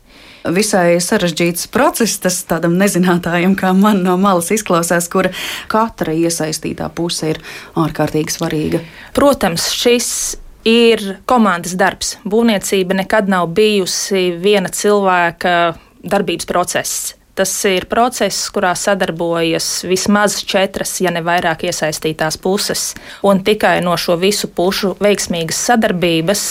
[0.47, 2.21] visai sarežģīts process.
[2.23, 5.27] Tas tādam nezinātājam, kā man no malas izklausās, kur
[5.67, 7.41] katra iesaistītā puse ir
[7.75, 8.79] ārkārtīgi svarīga.
[9.13, 12.15] Protams, šis ir komandas darbs.
[12.23, 15.75] Būvniecība nekad nav bijusi viena cilvēka
[16.07, 17.17] darbības process.
[17.37, 22.87] Tas ir process, kurā sadarbojas vismaz četras, ja ne vairāk iesaistītās puses.
[23.21, 26.43] Un tikai no šo visu pušu veiksmīgas sadarbības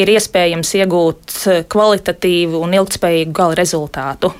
[0.00, 1.36] ir iespējams iegūt
[1.72, 4.32] kvalitatīvu un ilgspējīgu gala rezultātu.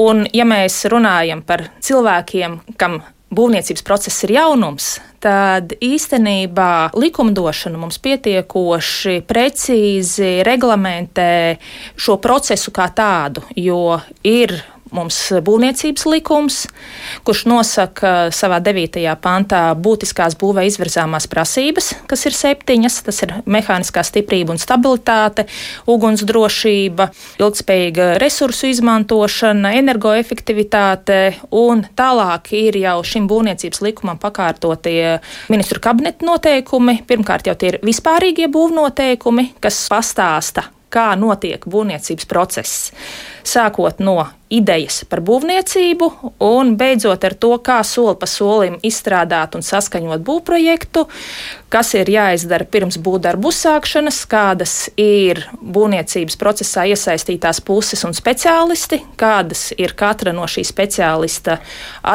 [0.00, 3.02] Un, ja mēs runājam par cilvēkiem, kam
[3.34, 11.32] būvniecības process ir jaunums, tad īstenībā likumdošana mums pietiekoši precīzi reglamentē
[11.96, 14.54] šo procesu kā tādu, jo ir
[14.94, 16.60] mums būvniecības likums,
[17.26, 19.02] kurš nosaka savā 9.
[19.22, 23.00] pantā būtiskās būvē izvirzāmās prasības, kas ir septiņas.
[23.08, 25.46] Tas ir mehāniskā stiprība un stabilitāte,
[25.90, 27.08] ugunsdrošība,
[27.42, 31.20] ilgspējīga resursu izmantošana, energoefektivitāte
[31.54, 35.18] un tālāk ir jau šim būvniecības likumam pakārtotie
[35.52, 37.00] ministru kabineta noteikumi.
[37.08, 42.92] Pirmkārt jau tie ir vispārīgie būvnoteikumi, kas pastāsta, kā notiek būvniecības process.
[43.44, 44.22] Sākot no
[44.54, 46.08] idejas par būvniecību
[46.44, 51.06] un beidzot ar to, kā soli pa solim izstrādāt un saskaņot būvprojektu,
[51.72, 59.72] kas ir jāizdara pirms būvdarbu uzsākšanas, kādas ir būvniecības procesā iesaistītās puses un speciālisti, kādas
[59.74, 61.58] ir katra no šī speciālista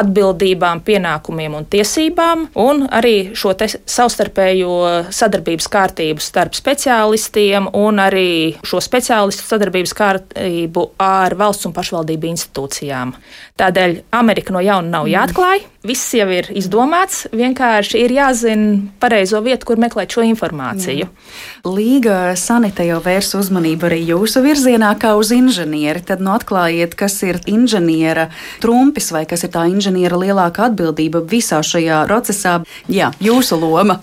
[0.00, 8.30] atbildībām, pienākumiem un tiesībām, un arī šo savstarpējo sadarbības kārtību starp speciālistiem un arī
[8.64, 13.12] šo speciālistu sadarbības kārtību ar valsts un pašvaldību institūcijām.
[13.60, 15.62] Tādēļ Amerika no jauna nav jāatklāj.
[15.86, 21.06] Viss jau ir izdomāts, vienkārši ir jāzina pareizo vietu, kur meklēt šo informāciju.
[21.06, 21.68] Jā.
[21.68, 26.04] Līga Sanita jau vērs uzmanību arī jūsu virzienā, kā uz inženieri.
[26.04, 28.28] Tad nu atklājiet, kas ir inženiera
[28.60, 32.60] trumpis vai kas ir tā inženiera lielākā atbildība visā šajā procesā.
[32.88, 34.00] Jā, jūsu loma.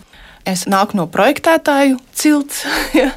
[0.47, 2.63] Es nāku no projektētāju cilts.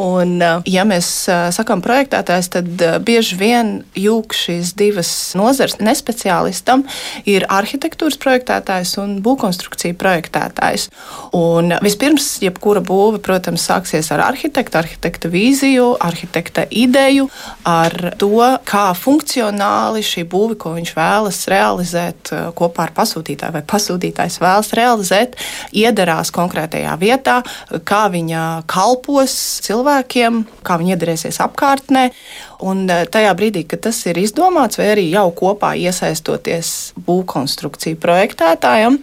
[0.00, 5.76] Un, eh, ja mēs eh, sakām projektētājs, tad eh, bieži vien jūg šīs divas nozares
[5.82, 6.86] nespeciālistam
[7.28, 10.88] ir arhitektūras projektētājs un būvkonstrukcija projektētājs.
[11.36, 17.28] Un vispirms, jebkura būve, protams, sāksies ar arhitekta, arhitekta vīziju, arhitekta ideju,
[17.68, 24.40] ar to, kā funkcionāli šī būve, ko viņš vēlas realizēt kopā ar pasūtītāju, vai pasūtītājs
[24.40, 25.36] vēlas realizēt,
[25.76, 27.40] iedarās konkrētajā vietā,
[27.84, 29.36] kā viņa kalpos
[29.66, 32.10] cilvēkiem cilvēkiem, kā viņi iedarēsies apkārtnē.
[32.62, 39.00] Un e, tajā brīdī, kad tas ir izdomāts, vai arī jau kopā iesaistoties būvkonstrukciju projektētājiem,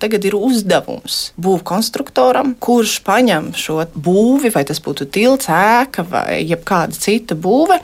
[0.00, 6.96] Tagad ir uzdevums būvkonstruktoram, kurš paņem šo būvi, vai tas būtu tilts, ēka vai jebkāda
[6.96, 7.76] cita būve,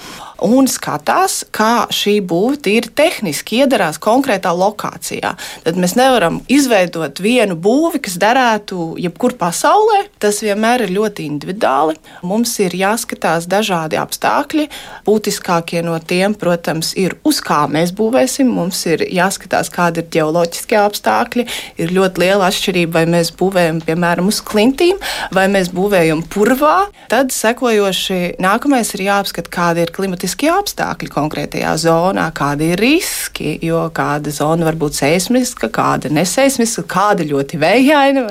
[0.44, 5.34] un skatās, kā šī būve tīri tehniski iedarās konkrētā lokācijā.
[5.64, 10.06] Tad mēs nevaram izveidot vienu būvi, kas derētu jebkur pasaulē.
[10.22, 11.96] Tas vienmēr ir ļoti individuāli.
[12.26, 14.68] Mums ir jāskatās dažādi apstākļi.
[15.04, 18.48] Būtiskākie no tiem, protams, ir uz kā mēs būvēsim.
[18.56, 21.46] Mums ir jāskatās, kādi ir ģeoloģiskie apstākļi.
[21.80, 24.98] Ir ļoti ļoti liela atšķirība, vai mēs būvējam, piemēram, uz klintīm,
[25.34, 26.88] vai mēs būvējam purvā.
[27.10, 33.86] Tad sekojoši nākamais ir jāapskata, kādi ir klimatiskie apstākļi konkrētajā zonā, kādi ir riski, jo
[33.94, 38.26] kāda zona var būt seismiska, kāda neseismiska, kāda ļoti vējaina.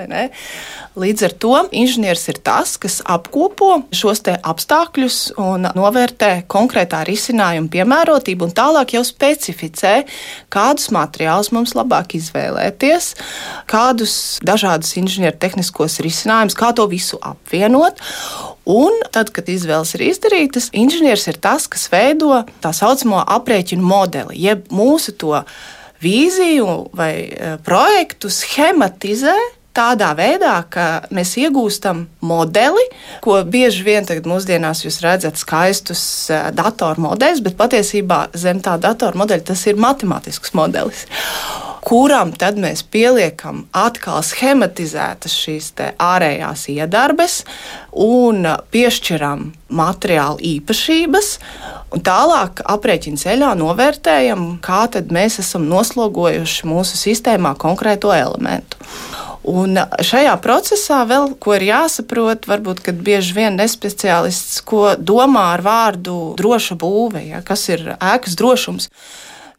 [0.95, 8.47] Līdz ar to inženieris ir tas, kas apkopo šos apstākļus un novērtē konkrētā risinājuma piemērotību,
[8.47, 10.05] un tālāk jau specificē,
[10.55, 13.09] kādus materiālus mums labāk izvēlēties,
[13.67, 14.13] kādus
[14.47, 17.99] dažādus inženieru tehniskos risinājumus, kā to visu apvienot.
[18.63, 24.39] Un tad, kad izvēles ir izdarītas, inženieris ir tas, kas veido tā saucamo aprēķinu modeli,
[24.47, 25.43] jeb mūsu to
[25.99, 29.35] vīziju vai eh, projektu schematizē
[29.75, 32.85] tādā veidā, ka mēs iegūstam modeli,
[33.25, 38.79] ko bieži vien tagad mūsdienās jūs redzat skaistus eh, datoru modeļus, bet patiesībā zem tā
[38.81, 41.05] datoru modeļa tas ir matemātisks modelis
[41.85, 45.67] kuram tad mēs pieliekam atkal schematizētas šīs
[46.01, 47.43] ārējās iedarbes
[48.05, 51.31] un piešķiram materiālu īpašības.
[51.95, 58.81] Un tālāk aprēķina ceļā novērtējam, kā mēs esam noslogojuši mūsu sistēmā konkrēto elementu.
[59.45, 65.61] Un šajā procesā vēl ko ir jāsaprot, varbūt, kad bieži vien nespeciālists, ko domā ar
[65.65, 68.89] vārdu droša būve, ja, kas ir ēkas drošums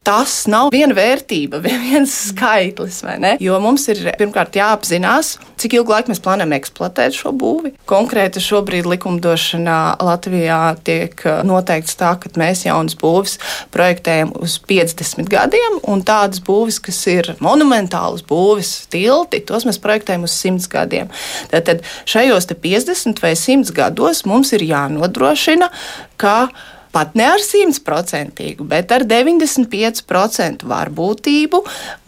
[0.06, 3.02] tas nav viena vērtība, viens skaitlis.
[3.42, 7.72] Jo mums ir pirmkārt jāapzinās, cik ilgu laiku mēs plānojam eksploatēt šo būvi.
[7.90, 13.38] Konkrēti šobrīd likumdošanā Latvijā tiek uh, noteikts tā, ka mēs jaunas būvis
[13.74, 20.26] projektējam uz 50 gadiem, un tādas būvis, kas ir monumentālas būvis, tilti, tos mēs projektējam
[20.28, 21.10] uz 100 gadiem.
[21.50, 25.70] Tad šajos 50 vai 100 gados mums ir jānodrošina,
[26.20, 26.36] ka
[26.96, 31.60] pat ne ar 100%, bet ar 95% varbūtību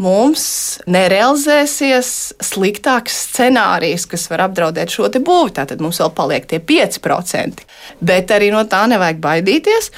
[0.05, 0.45] mums
[0.89, 2.13] nerealizēsies
[2.49, 5.53] sliktāks scenārijs, kas var apdraudēt šo būvi.
[5.59, 7.67] Tātad mums vēl paliek tie 5%.
[8.01, 9.91] Bet arī no tā nevajag baidīties,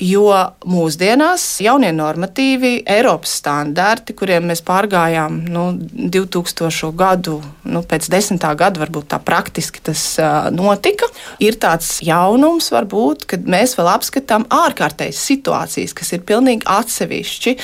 [0.00, 0.30] jo
[0.68, 6.90] mūsdienās jaunie normatīvi, Eiropas standarti, kuriem mēs pārgājām nu, 2000.
[6.98, 11.08] gadu, nu, pēc desmitā gada, varbūt tā praktiski tas uh, notika,
[11.42, 17.56] ir tāds jaunums, varbūt, kad mēs vēl apskatām ārkārtējas situācijas, kas ir pilnīgi atsevišķi.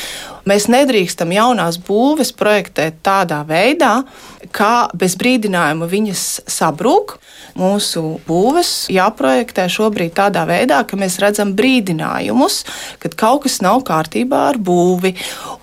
[0.45, 4.03] Mēs nedrīkstam jaunās būves projektēt tādā veidā,
[4.53, 7.19] kā bez brīdinājuma viņas sabrūk.
[7.55, 12.65] Mūsu būves jāprojektē šobrīd tādā veidā, ka mēs redzam brīdinājumus,
[13.03, 15.15] kad kaut kas nav kārtībā ar būvi.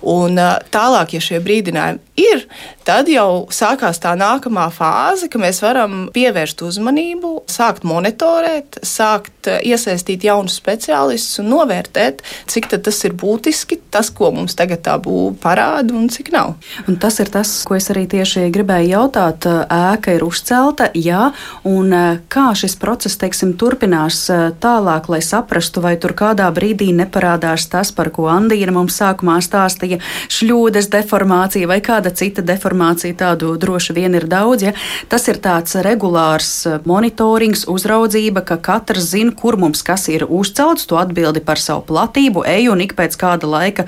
[0.08, 0.40] Un
[0.72, 2.46] tālāk, ja šie brīdinājumi ir,
[2.88, 10.24] tad jau sākās tā nākamā fāze, ka mēs varam pievērst uzmanību, sākt monitorēt, sākt iesaistīt
[10.26, 15.94] jaunus speciālistus un novērtēt, cik tas ir būtiski, tas, ko mums tagad tā būve parāda
[15.96, 16.54] un cik nav.
[16.88, 19.46] Un tas ir tas, ko es arī tieši gribēju jautāt.
[19.72, 21.30] Ēka ir uzcelta, jā,
[21.68, 21.92] un
[22.32, 24.24] kā šis process teiksim, turpinās
[24.62, 30.00] tālāk, lai saprastu, vai tur kādā brīdī neparādās tas, par ko Andīna mums sākumā stāstīja,
[30.32, 34.68] šļūdes deformācija vai kāda cita deformācija, tādu droši vien ir daudz.
[34.68, 34.74] Ja?
[35.12, 36.52] Tas ir tāds regulārs
[36.88, 42.44] monitorings, uzraudzība, ka katrs zina, kur mums kas ir uzcelts, to atbildi par savu platību,
[42.48, 43.86] eju un ik pēc kāda laika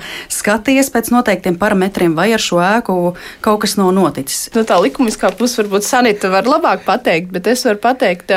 [0.75, 4.49] skaties pēc noteiktiem parametriem, vai ar šo ēku kaut kas nav noticis.
[4.55, 8.31] Nu, tā likumiskā puse varbūt Sanita var labāk pateikt, bet es varu pateikt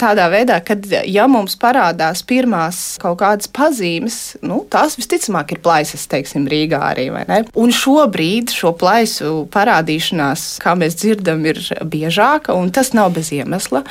[0.00, 0.76] tādā veidā, ka,
[1.06, 7.10] ja mums parādās pirmās kaut kādas pazīmes, nu, tās visticamāk ir plaisas, teiksim, Rīgā arī.
[7.54, 13.84] Un šobrīd šo plaisu parādīšanās, kā mēs dzirdam, ir biežāka, un tas nav bez iemesla.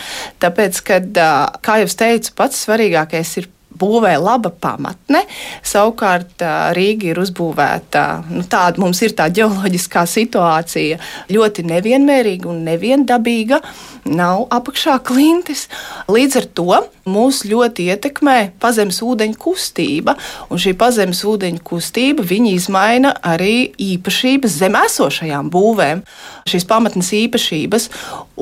[0.44, 1.24] Tāpēc, kad,
[1.64, 5.24] kā jau teicu, pats svarīgākais ir būvē laba pamatne.
[5.66, 6.44] Savukārt
[6.78, 11.00] Rīga ir uzbūvēta, nu, tāda mums ir tā ģeoloģiskā situācija
[11.34, 13.62] ļoti nevienmērīga un neviendabīga.
[14.14, 15.68] Nav apakšā klintis.
[16.12, 20.16] Līdz ar to mūs ļoti ietekmē pazemes ūdeņa kustība,
[20.50, 26.04] un šī pazemes ūdeņa kustība izmaina arī īpašības zem esošajām būvēm,
[26.50, 27.90] šīs pamatnes īpašības.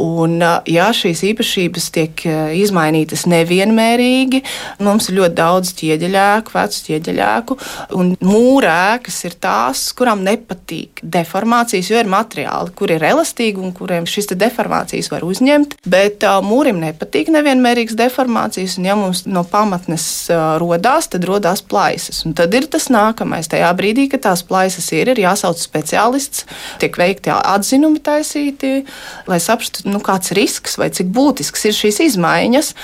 [0.01, 0.39] Un,
[0.71, 2.21] ja šīs īpašības tiek
[2.55, 4.39] izmainītas nevienmērīgi,
[4.79, 7.57] mums ir ļoti daudz ķieģeļēku, vecu ķieģeļēku,
[7.99, 13.75] un mūra ēkas ir tās, kurām nepatīk deformācijas, jo ir materiāli, kur ir elastīgi un
[13.75, 20.05] kuriem šīs deformācijas var uzņemt, bet mūrim nepatīk nevienmērīgas deformācijas, un ja mums no pamatnes
[20.31, 22.23] uh, rodās, tad rodās plaisas.
[22.27, 23.49] Un tad ir tas nākamais.
[23.51, 26.45] Tajā brīdī, kad tās plaisas ir, ir jāsauc speciālists,
[26.81, 28.83] tiek veikti atzinumi taisīti,
[29.29, 32.75] lai saprastu, nu, kāds risks vai cik būtisks ir šīs izmaiņas.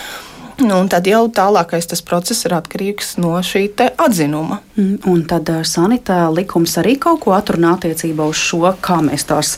[0.57, 4.57] Nu, un tad jau tālākais tas process ir atkarīgs no šī atzinuma.
[4.73, 9.53] Mm, un tad sanitā likums arī kaut ko atrunā attiecībā uz šo, kā mēs tās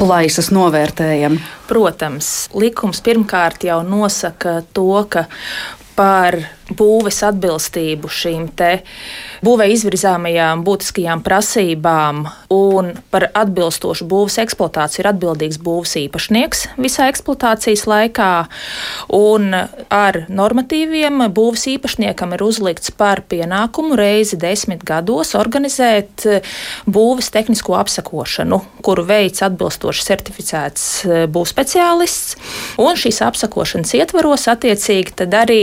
[0.00, 1.36] plaisas novērtējam.
[1.68, 5.26] Protams, likums pirmkārt jau nosaka to, ka
[5.98, 6.38] par
[6.76, 8.48] būves atbilstību šīm
[9.44, 17.84] būvē izvirzāmajām būtiskajām prasībām un par atbilstošu būves eksploatāciju ir atbildīgs būves īpašnieks visā eksploatācijas
[17.90, 18.32] laikā.
[19.94, 26.26] Ar normatīviem būves īpašniekam ir uzlikts par pienākumu reizi desmit gados organizēt
[26.88, 30.88] būves tehnisko apsakošanu, kuru veids atbilstoši certificēts
[31.30, 32.36] būvs speciālists.
[32.80, 35.62] Un šīs apsakošanas ietvaros attiecīgi arī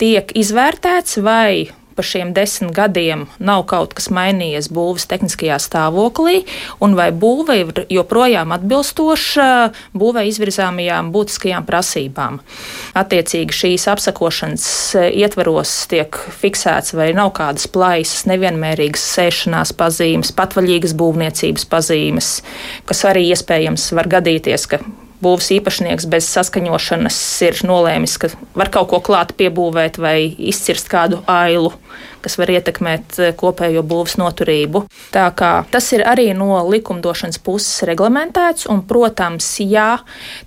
[0.00, 1.70] tiek izvērtēts, vai
[2.00, 6.44] pa šiem desmit gadiem nav kaut kas mainījies būvniecības tehniskajā stāvoklī,
[6.80, 9.48] un vai būve ir joprojām atbilstoša
[10.00, 12.38] būvē izvirzāmajām būtiskajām prasībām.
[12.96, 14.64] Attiecīgi šīs apsakošanas
[15.10, 22.32] ietvaros tiek fiksēts, vai nav kādas plaisas, nevienmērīgas sēšanās pazīmes, patvaļīgas būvniecības pazīmes,
[22.88, 24.80] kas arī iespējams var gadīties, ka
[25.24, 30.16] būvs īpašnieks bez saskaņošanas ir nolēmis, ka var kaut ko klāt piebūvēt vai
[30.50, 31.72] izcirst kādu ailu,
[32.24, 34.84] kas var ietekmēt eh, kopējo būvs noturību.
[35.14, 40.02] Tā kā tas ir arī no likumdošanas puses reglamentēts, un, protams, ja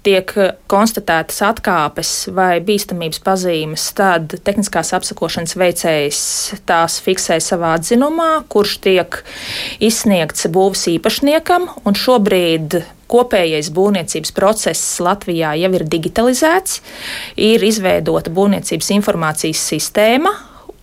[0.06, 0.34] tiek
[0.72, 6.24] konstatētas atkāpes vai bīstamības pazīmes, tad tehniskās apsakošanas veicējs
[6.70, 9.22] tās fiksē savā atzinumā, kurš tiek
[9.84, 12.84] izsniegts būvs īpašniekam, un šobrīd
[13.14, 16.82] kopējais būvniecības process Latvijā jau ir digitalizēts,
[17.38, 20.34] ir izveidota būvniecības informācijas sistēma,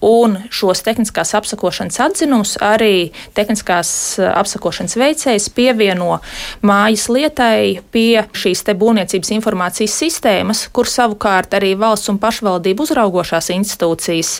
[0.00, 6.22] Un šos tehniskās apsakošanas atzinumus arī tehniskās eh, apsakošanas veicējs pievieno
[6.64, 13.52] mājas lietai pie šīs te būvniecības informācijas sistēmas, kur savukārt arī valsts un pašvaldību uzraugošās
[13.58, 14.32] institūcijas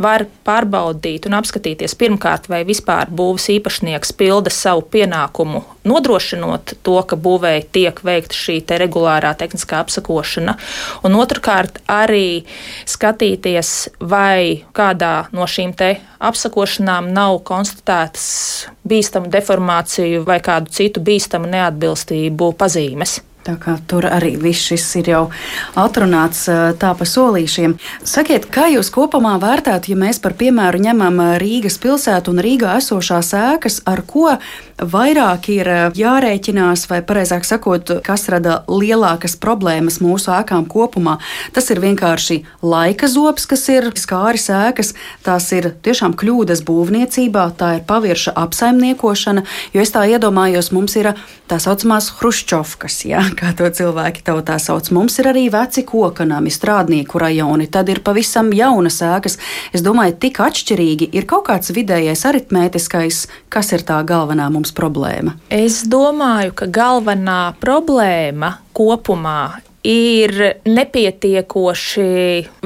[0.00, 7.18] var pārbaudīt un apskatīties pirmkārt, vai vispār būvs īpašnieks pilda savu pienākumu nodrošinot to, ka
[7.18, 10.56] būvēji tiek veikta šī te regulārā tehniskā apsakošana,
[11.06, 12.44] un otrkārt arī
[12.88, 14.62] skatīties, vai
[15.02, 15.72] kādā no šīm
[16.22, 23.20] apsakošanām nav konstatētas bīstamu deformāciju vai kādu citu bīstamu neatbilstību pazīmes.
[23.42, 25.22] Tā kā tur arī viss šis ir jau
[25.78, 26.44] atrunāts
[26.78, 27.74] tā pa solīšiem.
[28.06, 33.32] Sakiet, kā jūs kopumā vērtētu, ja mēs par piemēru ņemam Rīgas pilsētu un Rīgā esošās
[33.34, 34.36] ēkas, ar ko
[34.78, 41.18] vairāk ir jārēķinās, vai precīzāk sakot, kas rada lielākas problēmas mūsu ēkām kopumā?
[41.54, 44.94] Tas ir vienkārši laika zobs, kas ir skāris ēkas,
[45.26, 51.12] tās ir tiešām kļūdas būvniecībā, tā ir pavirša apsaimniekošana, jo es tā iedomājos, mums ir
[51.50, 53.02] tā saucamās hruščovkas.
[53.10, 53.26] Ja?
[53.38, 54.90] Kā to cilvēki tautā sauc.
[54.94, 59.38] Mums ir arī veci kokanami, strādnieku rajoni, tad ir pavisam jaunas ēkas.
[59.74, 65.36] Es domāju, tik atšķirīgi ir kaut kāds vidējais aritmētiskais, kas ir tā galvenā mums problēma.
[65.52, 72.08] Es domāju, ka galvenā problēma kopumā ir nepietiekoši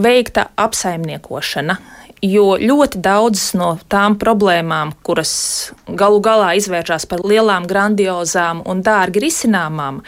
[0.05, 1.79] veikta apsaimniekošana
[2.23, 9.23] jo ļoti daudzas no tām problēmām, kuras galu galā izvēršas par lielām, grandiozām un dārgi
[9.27, 10.01] risināmām,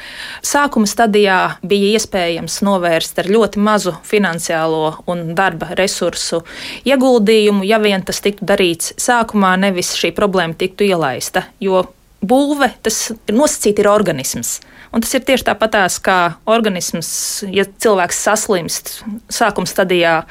[0.45, 6.43] sākuma stadijā bija iespējams novērst ar ļoti mazu finansiālo un darba resursu
[6.89, 11.45] ieguldījumu, ja vien tas tiktu darīts sākumā, nevis šī problēma tiktu ielaista.
[11.61, 11.85] Jo
[12.25, 14.59] būve, tas nosacīti ir organisms.
[14.93, 16.19] Un tas ir tieši tāpatās kā
[16.49, 17.11] organisms,
[17.53, 18.93] ja cilvēks saslimst
[19.33, 20.23] sākuma stadijā,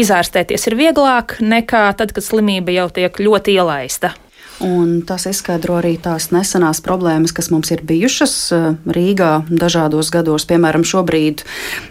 [0.00, 4.14] izārstēties ir vieglāk nekā tad, kad slimība jau tiek ļoti ielaista.
[4.62, 10.46] Un tas izskaidro arī tās nesenās problēmas, kas mums ir bijušas eh, Rīgā dažādos gados.
[10.46, 11.42] Piemēram, šobrīd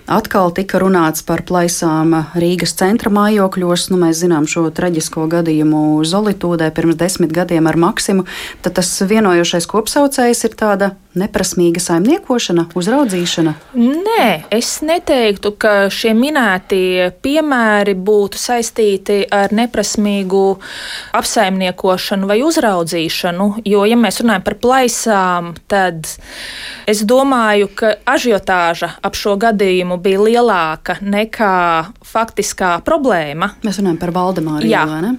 [0.07, 3.89] atkal tika runāts par plaisām Rīgas centra mājokļos.
[3.91, 8.23] Nu, mēs zinām šo traģisko gadījumu Zolitūdē pirms desmit gadiem ar Maksimu.
[8.63, 13.55] Tad tas vienojošais kopsaucējs ir tāda neprasmīga saimniekošana, uzraudzīšana?
[13.79, 20.45] Nē, es neteiktu, ka šie minētie piemēri būtu saistīti ar neprasmīgu
[21.17, 26.07] apsaimniekošanu vai uzraudzīšanu jo, ja mēs runājam par plaisām, tad
[26.89, 31.55] es domāju, ka ažiotāža ap šo gadījumu bija lielāka nekā
[32.07, 33.53] faktiskā problēma.
[33.65, 34.67] Mēs runājam par Valdemāru.
[34.69, 35.15] Jā, ne?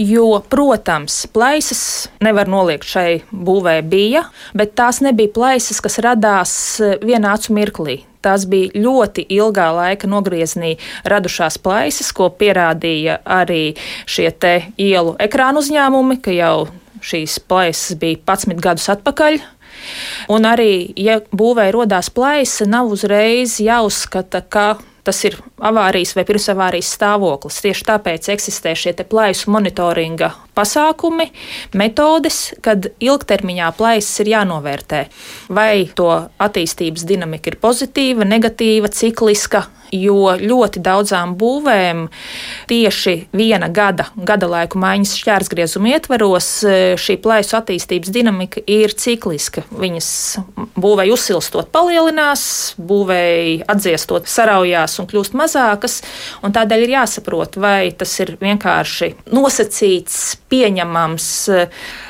[0.00, 1.84] jo, protams, plaisas
[2.24, 4.26] nevar noliegt šai būvē bija,
[4.56, 6.54] bet tās nebija plaisas, kas radās
[7.02, 7.96] vienā acu mirklī.
[8.24, 13.74] Tās bija ļoti ilgā laika nogriezienī radušās plaisas, ko pierādīja arī
[14.08, 14.30] šie
[14.80, 16.68] ielu ekrānu uzņēmumi, ka jau
[17.04, 19.42] šīs plaisas bija 11 gadus atpakaļ.
[20.32, 24.66] Un arī, ja būvē radās plaisa, nav uzreiz jāuzskata, ka
[25.04, 27.60] tas ir avārijas vai pirmsavārijas stāvoklis.
[27.64, 31.28] Tieši tāpēc eksistē šie plaisu monitoringa pasākumi,
[31.76, 35.04] metodes, kad ilgtermiņā plaisas ir jānovērtē.
[35.54, 36.10] Vai to
[36.42, 42.06] attīstības dinamika ir pozitīva, negatīva, cikliska, jo ļoti daudzām būvēm
[42.70, 49.64] tieši viena gada, gada laiku maiņas šķērsgriezuma ietvaros e, šī plaisu attīstības dinamika ir cikliska.
[49.70, 50.08] Viņas
[50.80, 56.00] būvēja uzsilstot palielinās, būvēja atdziestot saraujās un kļūst mazākas,
[56.44, 60.20] un tādēļ ir jāsaprot, vai tas ir vienkārši nosacīts,
[60.54, 61.66] pieņemams e,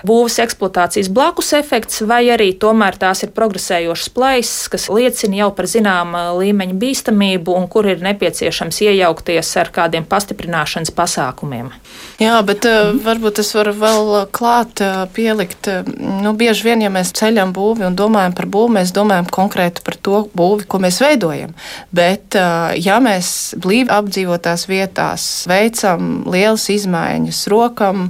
[0.07, 5.69] būvs eksploatācijas blakus efekts, vai arī tomēr tās ir progresējošas plaisas, kas liecina jau par
[5.71, 11.73] zināma līmeņa bīstamību un kur ir nepieciešams iejaukties ar kādiem pastiprināšanas pasākumiem.
[12.21, 15.71] Jā, bet uh, varbūt es varu vēl klāt uh, pielikt.
[15.99, 19.97] Nu, bieži vien, ja mēs ceļam būvi un domājam par būvi, mēs domājam konkrēti par
[19.97, 21.55] to būvi, ko mēs veidojam.
[21.95, 22.37] Bet,
[22.81, 23.29] ja mēs
[23.61, 28.09] blīvi apdzīvotās vietās veicam lielas izmaiņas, rokam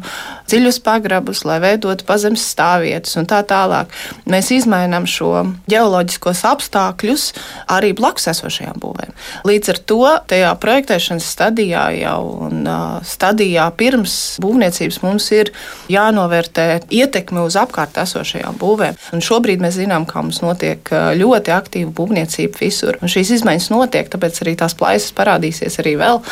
[0.50, 3.92] dziļus pagrabus, lai veidotu pazemes stāvvietas un tā tālāk,
[4.30, 5.32] mēs izmainām šo
[5.70, 7.26] ģeoloģiskos apstākļus
[7.72, 9.14] arī blakus esošajām būvēm.
[9.44, 12.62] Līdz ar to tajā projektēšanas stadijā jau un
[13.04, 15.50] stadijā pirms būvniecības mums ir
[15.92, 18.96] jānovērtē ietekme uz apkārt esošajām būvēm.
[19.12, 20.88] Un šobrīd mēs zinām, ka mums notiek
[21.20, 22.96] ļoti aktīva būvniecība visur.
[23.04, 26.22] Un šīs izmaiņas notiek, tāpēc arī tās plaisas parādīsies arī vēl.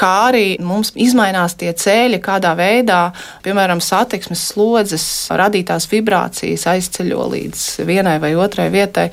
[0.00, 3.02] Kā arī mums izmainās tie ceļi, kādā veidā,
[3.44, 9.10] piemēram, satiksmes slodzes radītās vibrācijas aizceļo līdz vienai vai otrai vietai.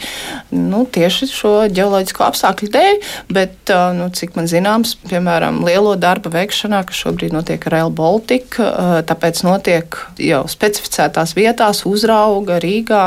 [0.55, 3.03] Nu, tieši šo ģeoloģisko apstākļu dēļ,
[3.33, 8.67] Bet, nu, cik man zināms, piemēram, lielo darba veikšanā, kas šobrīd notiek ar Rail Baltica,
[9.09, 13.03] tāpēc notiek jau specificētās vietās, uzrauga Rīgā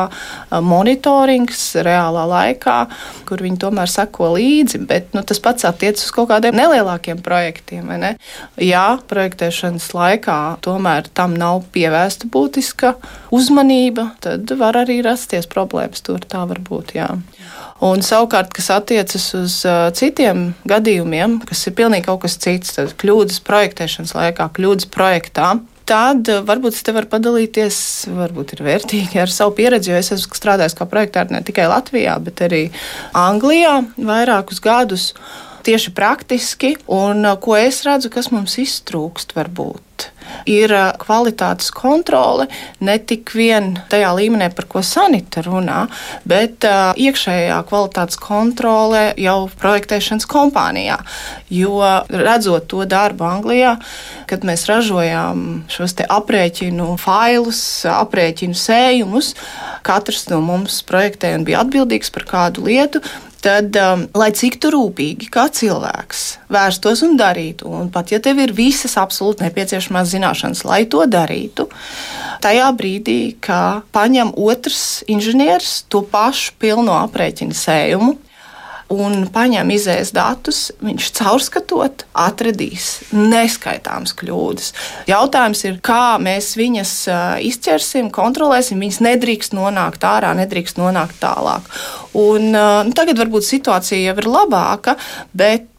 [0.64, 2.76] monitorings reālā laikā,
[3.28, 4.82] kur viņi tomēr seko līdzi.
[4.88, 7.92] Bet nu, tas pats attiecas uz kaut kādiem nelielākiem projektiem.
[8.62, 12.96] Jā, projektēšanas laikā tomēr tam nav pievērsta būtiska
[13.36, 16.02] uzmanība, tad var arī rasties problēmas.
[16.06, 16.96] Tur tā var būt.
[16.98, 17.12] Jā.
[17.86, 22.94] Un savukārt, kas attiecas uz uh, citiem gadījumiem, kas ir pilnīgi kaut kas cits, tad
[23.00, 25.56] kļūdas projektēšanas laikā, kļūdas projektā.
[25.86, 27.76] Tad varbūt es te varu padalīties,
[28.10, 32.16] varbūt ir vērtīgi ar savu pieredzi, jo es esmu strādājis kā projektērs ne tikai Latvijā,
[32.26, 32.62] bet arī
[33.14, 35.12] Anglijā vairākus gadus
[35.66, 39.86] tieši praktiski, un ko es redzu, kas mums iztrūkst varbūt
[40.46, 42.46] ir kvalitātes kontrole
[42.84, 45.86] ne tik vien tajā līmenī, par ko Sanita runā,
[46.28, 50.98] bet uh, iekšējā kvalitātes kontrole jau projektēšanas kompānijā.
[51.52, 53.76] Jo redzot to darbu Anglijā,
[54.30, 57.60] kad mēs ražojām šos aprēķinu failus,
[57.90, 59.34] aprēķinu sējumus,
[59.86, 63.02] katrs no mums projektēja un bija atbildīgs par kādu lietu,
[63.46, 66.22] tad, um, lai cik tu rūpīgi kā cilvēks
[66.52, 71.68] vērstos un darītu, un pat ja tev ir visas absolūti nepieciešamās zināšanas, lai to darītu,
[72.42, 78.16] tajā brīdī, kad paņem otrs inženieris to pašu pilno aprēķinu sējumu,
[78.92, 84.72] un paņem izējas datus, viņš caurskatot atradīs neskaitāmas kļūdas.
[85.10, 86.94] Jautājums ir, kā mēs viņas
[87.46, 88.80] izķersim, kontrolēsim.
[88.82, 91.66] Viņas nedrīkst nonākt ārā, nedrīkst nonākt tālāk.
[92.16, 94.96] Un, nu, tagad varbūt situācija jau ir labāka,
[95.36, 95.75] bet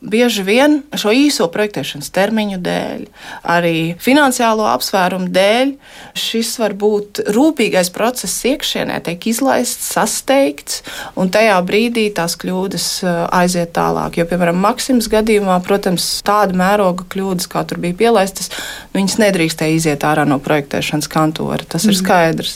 [0.00, 3.04] bieži vien šo īso projektēšanas termiņu dēļ,
[3.54, 5.72] arī finansiālo apsvērumu dēļ,
[6.18, 10.82] šis varbūt rūpīgais process iekšienē tiek izlaists, sasteigts,
[11.18, 12.86] un tajā brīdī tās kļūdas
[13.34, 14.20] aiziet tālāk.
[14.20, 18.52] Jo, piemēram, Maksimas gadījumā, protams, tāda mēroga kļūdas, kā tur bija pielaistas,
[18.94, 21.66] viņas nedrīkstēja iziet ārā no projektēšanas kantora.
[21.66, 21.92] Tas mm.
[21.92, 22.54] ir skaidrs.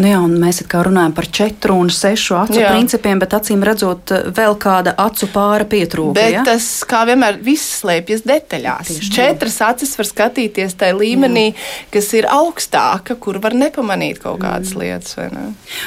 [0.00, 2.74] Nu jā, mēs kā runājam par četru un sešu acu jā.
[2.74, 6.25] principiem, bet acīm redzot, vēl kāda acu pāra pietrūka.
[6.26, 6.44] Bet ja?
[6.46, 8.90] tas, kā vienmēr, viss slēpjas detaļās.
[8.90, 9.70] Tieši Četras tā.
[9.74, 11.66] acis var skatīties tajā līmenī, jā.
[11.94, 14.82] kas ir augstāka, kur var nepamanīt kaut kādas mm.
[14.82, 15.16] lietas.
[15.32, 15.46] Ne?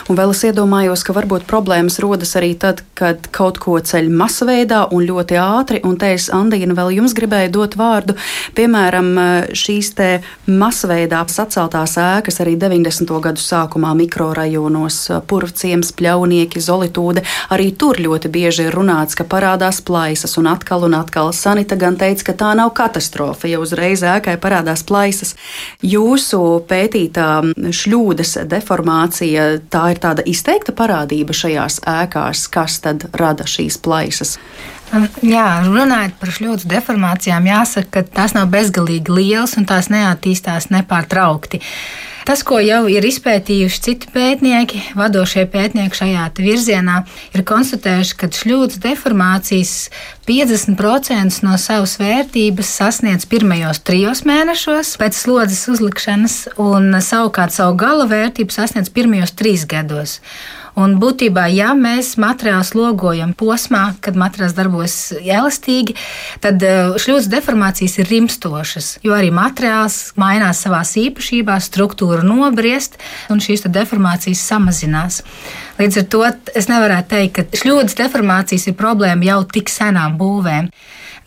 [0.09, 4.85] Un vēl es iedomājos, ka varbūt problēmas rodas arī tad, kad kaut ko ceļ masveidā
[4.95, 8.15] un ļoti ātri, un te es, Andīna, vēl jums gribēju dot vārdu.
[8.57, 9.11] Piemēram,
[9.57, 10.09] šīs te
[10.49, 13.11] masveidā saceltās ēkas arī 90.
[13.23, 17.23] gadu sākumā mikrorajonos, purvciems, pļaunieki, solitūde.
[17.53, 21.97] Arī tur ļoti bieži ir runāts, ka parādās plaisas, un atkal un atkal Sanita gan
[21.99, 25.35] teica, ka tā nav katastrofa, ja uzreiz ēkai parādās plaisas.
[25.81, 33.79] Jūsu pētītā šļūdas deformācija, tā ir tāda izteikta parādība šajās ēkās, kas tad rada šīs
[33.81, 34.37] plaisas.
[35.21, 41.61] Jā, runājot par šļūdas deformācijām, jāsaka, ka tās nav bezgalīgi lielas un tās neattīstās nepārtraukti.
[42.29, 46.99] Tas, ko jau ir izpētījuši citi pētnieki, vadošie pētnieki šajā virzienā,
[47.33, 49.73] ir konstatējuši, ka šļūdas deformācijas
[50.29, 58.05] 50% no savas vērtības sasniedz pirmajos trijos mēnešos pēc slodzes uzlikšanas, un savukārt savu gala
[58.09, 60.19] vērtību sasniedz pirmajos trīs gados.
[60.77, 65.95] Un būtībā, ja mēs materiālu slogojam posmā, kad materiāls darbojas elastīgi,
[66.43, 68.91] tad eh, šļūdas deformācijas ir rimstošas.
[69.05, 72.99] Jo arī materiāls mainās savā īpašībās, struktūra nobriest,
[73.33, 75.21] un šīs deformācijas samazinās.
[75.79, 76.23] Līdz ar to
[76.59, 80.71] es nevaru teikt, ka šļūdas deformācijas ir problēma jau tik senām būvēm.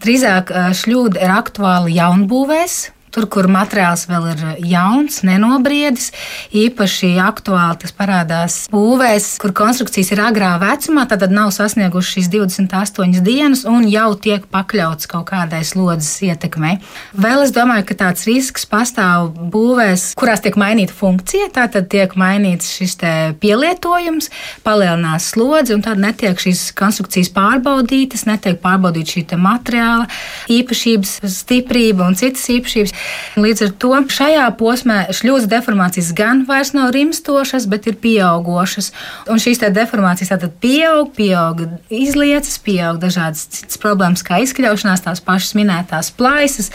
[0.03, 2.83] Drīzāk eh, šļūda ir aktuāla jaunbūvēs,
[3.13, 6.07] Tur, kur materiāls vēl ir jauns, nenobriedis,
[6.57, 13.21] īpaši aktuāli tas parādās būvēs, kur konstrukcijas ir agrā vecumā, tad nav sasniegušas šīs 28
[13.27, 16.79] dienas un jau tiek pakļauts kaut kādai slodzes ietekmei.
[17.13, 22.73] Vēl es domāju, ka tāds risks pastāv būvēs, kurās tiek mainīta funkcija, tātad tiek mainīts
[22.79, 22.97] šis
[23.45, 24.31] pielietojums,
[24.65, 30.09] palielinās slodzi un tad netiek šīs konstrukcijas pārbaudītas, netiek pārbaudīta šī materiāla
[30.53, 32.97] īpašības, stiprība un citas īpašības.
[33.33, 38.91] Līdz ar to šajā posmā šļūdas deformācijas gan vairs nav rimstošas, bet ir pieaugušas.
[39.33, 45.57] Un šīs deformācijas tātad pieaug, pieaug izliecas, pieaug dažādas citas problēmas, kā izkļaušanās, tās pašas
[45.57, 46.69] minētās plaisas.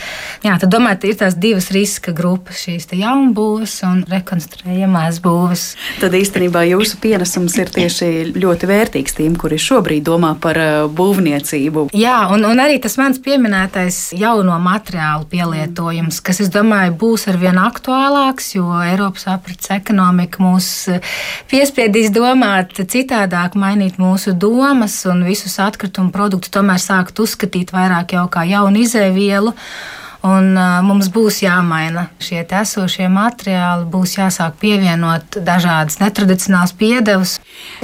[0.46, 5.68] Jā, tad domāju, ir tās divas riska grupas, šīs jaunbūves un rekonstruējamās būves.
[6.02, 11.88] Tad īstenībā jūsu pienesums ir tieši ļoti vērtīgs tiem, kuri šobrīd domā par uh, būvniecību.
[11.98, 17.28] Jā, un, un arī tas mans pieminētais jauno materiālu pielietojums jautājums, kas, es domāju, būs
[17.28, 21.02] arvien aktuālāks, jo Eiropas aprits ekonomika mūs eh,
[21.50, 28.28] piespiedīs domāt citādāk, mainīt mūsu domas un visus atkritumu produktus tomēr sākt uzskatīt vairāk jau
[28.30, 29.54] kā jaunu izēvielu.
[30.26, 37.36] Un, uh, mums būs jāmaina šie esošie materiāli, būs jāsāk pievienot dažādas netradicionālas piedevas.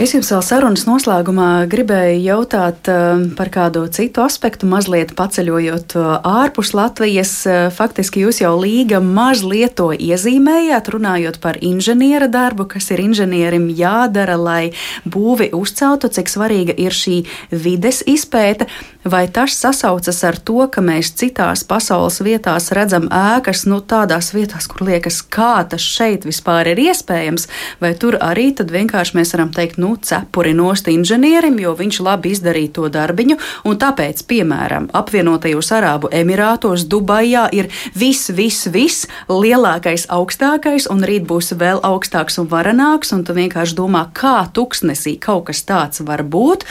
[0.02, 6.74] Es jums vēl sarunas noslēgumā gribēju jautāt uh, par kādu citu aspektu, mazliet paceļojot ārpus
[6.74, 7.36] Latvijas.
[7.76, 14.40] Faktiski jūs jau līga mazliet to iezīmējāt, runājot par inženiera darbu, kas ir inženierim jādara,
[14.42, 14.74] lai
[15.06, 17.22] būvi uzceltu, cik svarīga ir šī
[17.52, 18.70] vides izpēte.
[19.04, 24.67] Vai tas sasaucas ar to, ka mēs citās pasaules vietās redzam ēkas, nu tādās vietās,
[24.71, 27.47] kur liekas, kā tas šeit vispār ir iespējams,
[27.84, 32.34] vai tur arī tad vienkārši mēs varam teikt, nu cepuri nost inženierim, jo viņš labi
[32.34, 40.07] izdarīja to darbiņu, un tāpēc, piemēram, apvienotajos Arābu Emirātos, Dubajā ir viss, viss, viss lielākais,
[40.13, 45.47] augstākais, un rīt būs vēl augstāks un varenāks, un tu vienkārši domā, kā tuksnesī kaut
[45.49, 46.65] kas tāds var būt,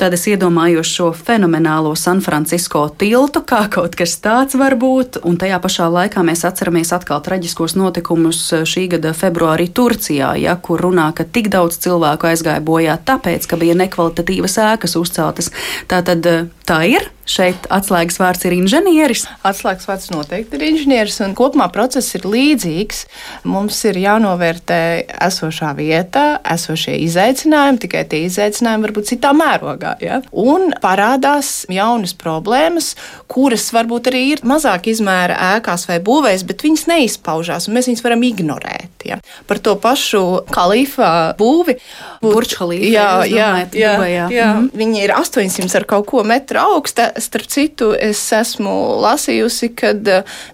[0.00, 4.97] tad es iedomājos šo fenomenālo San Francisco tiltu, kā kaut kas tāds var būt.
[5.26, 10.56] Un tajā pašā laikā mēs atceramies atkal traģiskos notikumus eh, šī gada februārī Turcijā, ja,
[10.56, 15.52] kur runā, ka tik daudz cilvēku aizgāja bojā tāpēc, ka bija nekvalitatīvas ēkas uzceltas.
[15.90, 17.10] Tā tad eh, tā ir.
[17.28, 19.26] Šeit atslēgas vārds ir inženieris.
[19.46, 23.02] Atslēgas vārds noteikti ir inženieris, un kopumā process ir līdzīgs.
[23.48, 24.80] Mums ir jānovērtē
[25.28, 29.98] esošā vieta, esošie izaicinājumi, tikai tie izaicinājumi varbūt citā mērogā.
[30.00, 30.22] Ja?
[30.32, 32.94] Un parādās jaunas problēmas,
[33.28, 38.04] kuras varbūt arī ir mazāk izmēra ēkās vai būvēs, bet viņas neizpaužās, un mēs viņus
[38.06, 39.04] varam ignorēt.
[39.04, 39.20] Ja?
[39.48, 41.76] Par to pašu kalifā būvi.
[42.24, 42.88] Burčhalīfa.
[42.88, 44.48] Jā, jā, jā, jā, jā.
[44.56, 44.70] -hmm.
[44.74, 47.12] Viņi ir 800 ar kaut ko metru augsta.
[47.22, 49.92] Starp citu, es esmu lasījusi, ka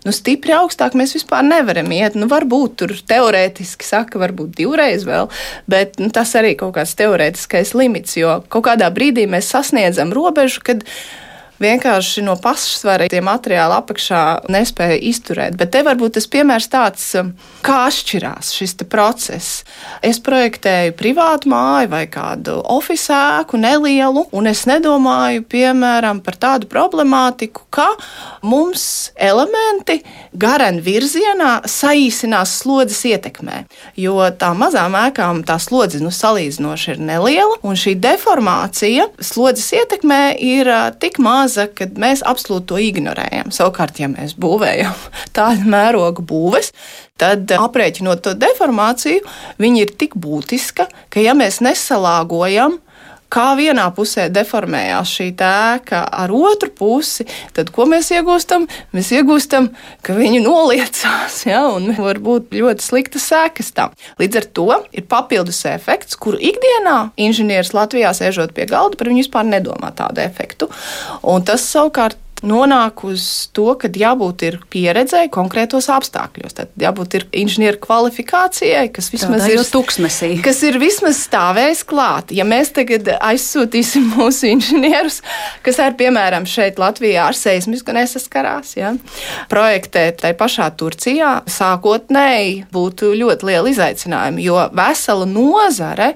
[0.04, 2.16] nu, stipri augstāk mēs vispār nevaram iet.
[2.18, 5.30] Nu, varbūt tur teorētiski saka, varbūt divreiz vēl,
[5.70, 10.64] bet nu, tas arī kaut kāds teorētiskais limits, jo kaut kādā brīdī mēs sasniedzam robežu,
[10.64, 10.86] kad
[11.62, 15.56] vienkārši no pašsvara tie materiāli apakšā nespēja izturēt.
[15.58, 17.32] Bet te varbūt tas piemērs tāds, um,
[17.64, 19.62] kā atšķirās šis process.
[20.04, 26.68] Es projektēju privātu māju vai kādu oficiālu ēku nelielu, un es nedomāju, piemēram, par tādu
[26.70, 27.86] problemātiku, ka
[28.42, 30.00] mums elementi
[30.32, 33.64] garām virzienā saīsinās slodzes ietekmē.
[34.00, 40.22] Jo tā mazām ēkām tā slodze nu, salīdzinoši ir neliela, un šī deformācija slodzes ietekmē
[40.42, 43.52] ir uh, tik maza maza, ka mēs absolūti to ignorējam.
[43.54, 44.94] Savukārt, ja mēs būvējam
[45.36, 46.72] tādu mērogu būves,
[47.20, 49.22] tad aprēķinot to deformāciju,
[49.62, 52.80] viņa ir tik būtiska, ka ja mēs nesalāgojam,
[53.34, 57.26] kā vienā pusē deformējās šī ēka ar otru pusi,
[57.56, 58.68] tad ko mēs iegūstam?
[58.94, 59.70] Mēs iegūstam,
[60.06, 63.94] ka viņi noliecās, ja, un var būt ļoti sliktas sekas tam.
[64.22, 69.24] Līdz ar to ir papildus efekts, kuru ikdienā inženieris Latvijā sēžot pie galda, par viņu
[69.24, 70.70] vispār nedomā tādu efektu.
[71.22, 73.24] Un tas savukārt nonāk uz
[73.56, 76.56] to, ka jābūt pieredzēji konkrētos apstākļos.
[76.58, 80.34] Tad jābūt inženieru kvalifikācijai, kas vismaz ir tuksnesī.
[80.44, 82.32] Kas ir vismaz stāvējis klāt.
[82.34, 85.20] Ja mēs tagad aizsūtīsim mūsu inženierus,
[85.64, 88.94] kas ar, piemēram, šeit Latvijā ar seismisku nesaskarās, ja,
[89.50, 96.14] projektēt tai pašā Turcijā, sākotnēji būtu ļoti liela izaicinājuma, jo vesela nozare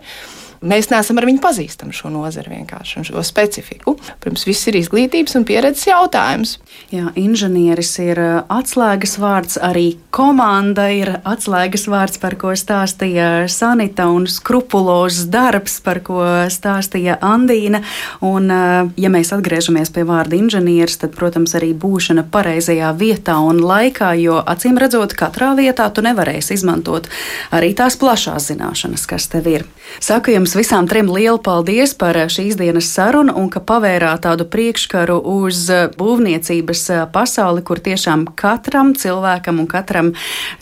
[0.59, 3.95] Mēs neesam ar viņu pazīstami šo nozari vienkārši un šo specifiku.
[4.19, 6.57] Protams, viss ir izglītības un pieredzes jautājums.
[6.91, 14.27] Jā, inženieris ir atslēgas vārds, arī komanda ir atslēgas vārds, par ko stāstīja Sanita, un
[14.31, 17.83] skrupulozs darbs, par ko stāstīja Andīna.
[18.25, 18.51] Un,
[18.99, 24.41] ja mēs atgriežamies pie vārda inženieris, tad, protams, arī būšana pareizajā vietā un laikā, jo
[24.43, 27.07] acīm redzot, katrā vietā tu nevarēsi izmantot
[27.55, 29.67] arī tās plašās zināšanas, kas tev ir.
[30.05, 34.23] Saku jums jums visām trim lielu paldies par eh, šīs dienas sarunu un ka pavērāt
[34.25, 40.15] tādu priekškaru uz eh, būvniecības eh, pasauli, kur tiešām katram cilvēkam un katram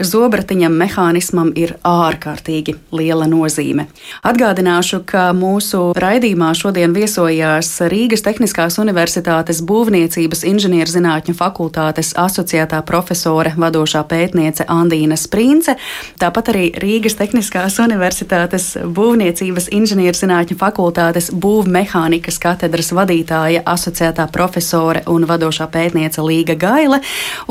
[0.03, 3.85] zobratiņam, mehānismam ir ārkārtīgi liela nozīme.
[4.27, 14.03] Atgādināšu, ka mūsu raidījumā šodien viesojās Rīgas Tehniskās Universitātes Būvniecības inženierzinātņu fakultātes asociētā profesore, vadošā
[14.11, 15.79] pētniece Andīna Sprīnce,
[16.19, 25.69] tāpat arī Rīgas Tehniskās Universitātes Būvniecības inženierzinātņu fakultātes būvmehānikas katedras vadītāja, asociētā profesore un vadošā
[25.73, 27.03] pētniece Līga Gaile,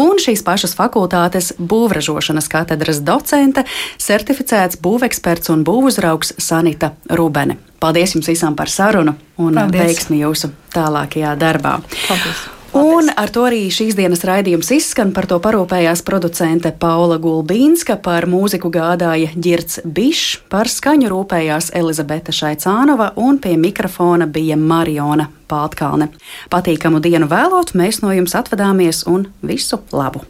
[0.01, 3.65] un šīs pašas fakultātes būvražošanas katedras docente,
[4.01, 7.59] certificēts būveksperts un būvuzraugs Sanita Rubene.
[7.80, 9.82] Paldies jums visām par sarunu un Paldies.
[9.84, 11.80] veiksmi jūsu tālākajā darbā.
[12.07, 12.55] Paldies.
[12.76, 15.13] Un ar to arī šīs dienas raidījums izskan.
[15.15, 22.36] Par to parūpējās producente Paula Gulbīnska, par mūziku gādāja Girts Bišs, par skaņu rūpējās Elizabete
[22.36, 26.11] Šaicānova un pie mikrofona bija Mariona Paltkalne.
[26.51, 30.28] Patīkamu dienu vēlot, mēs no jums atvadāmies un visu labu!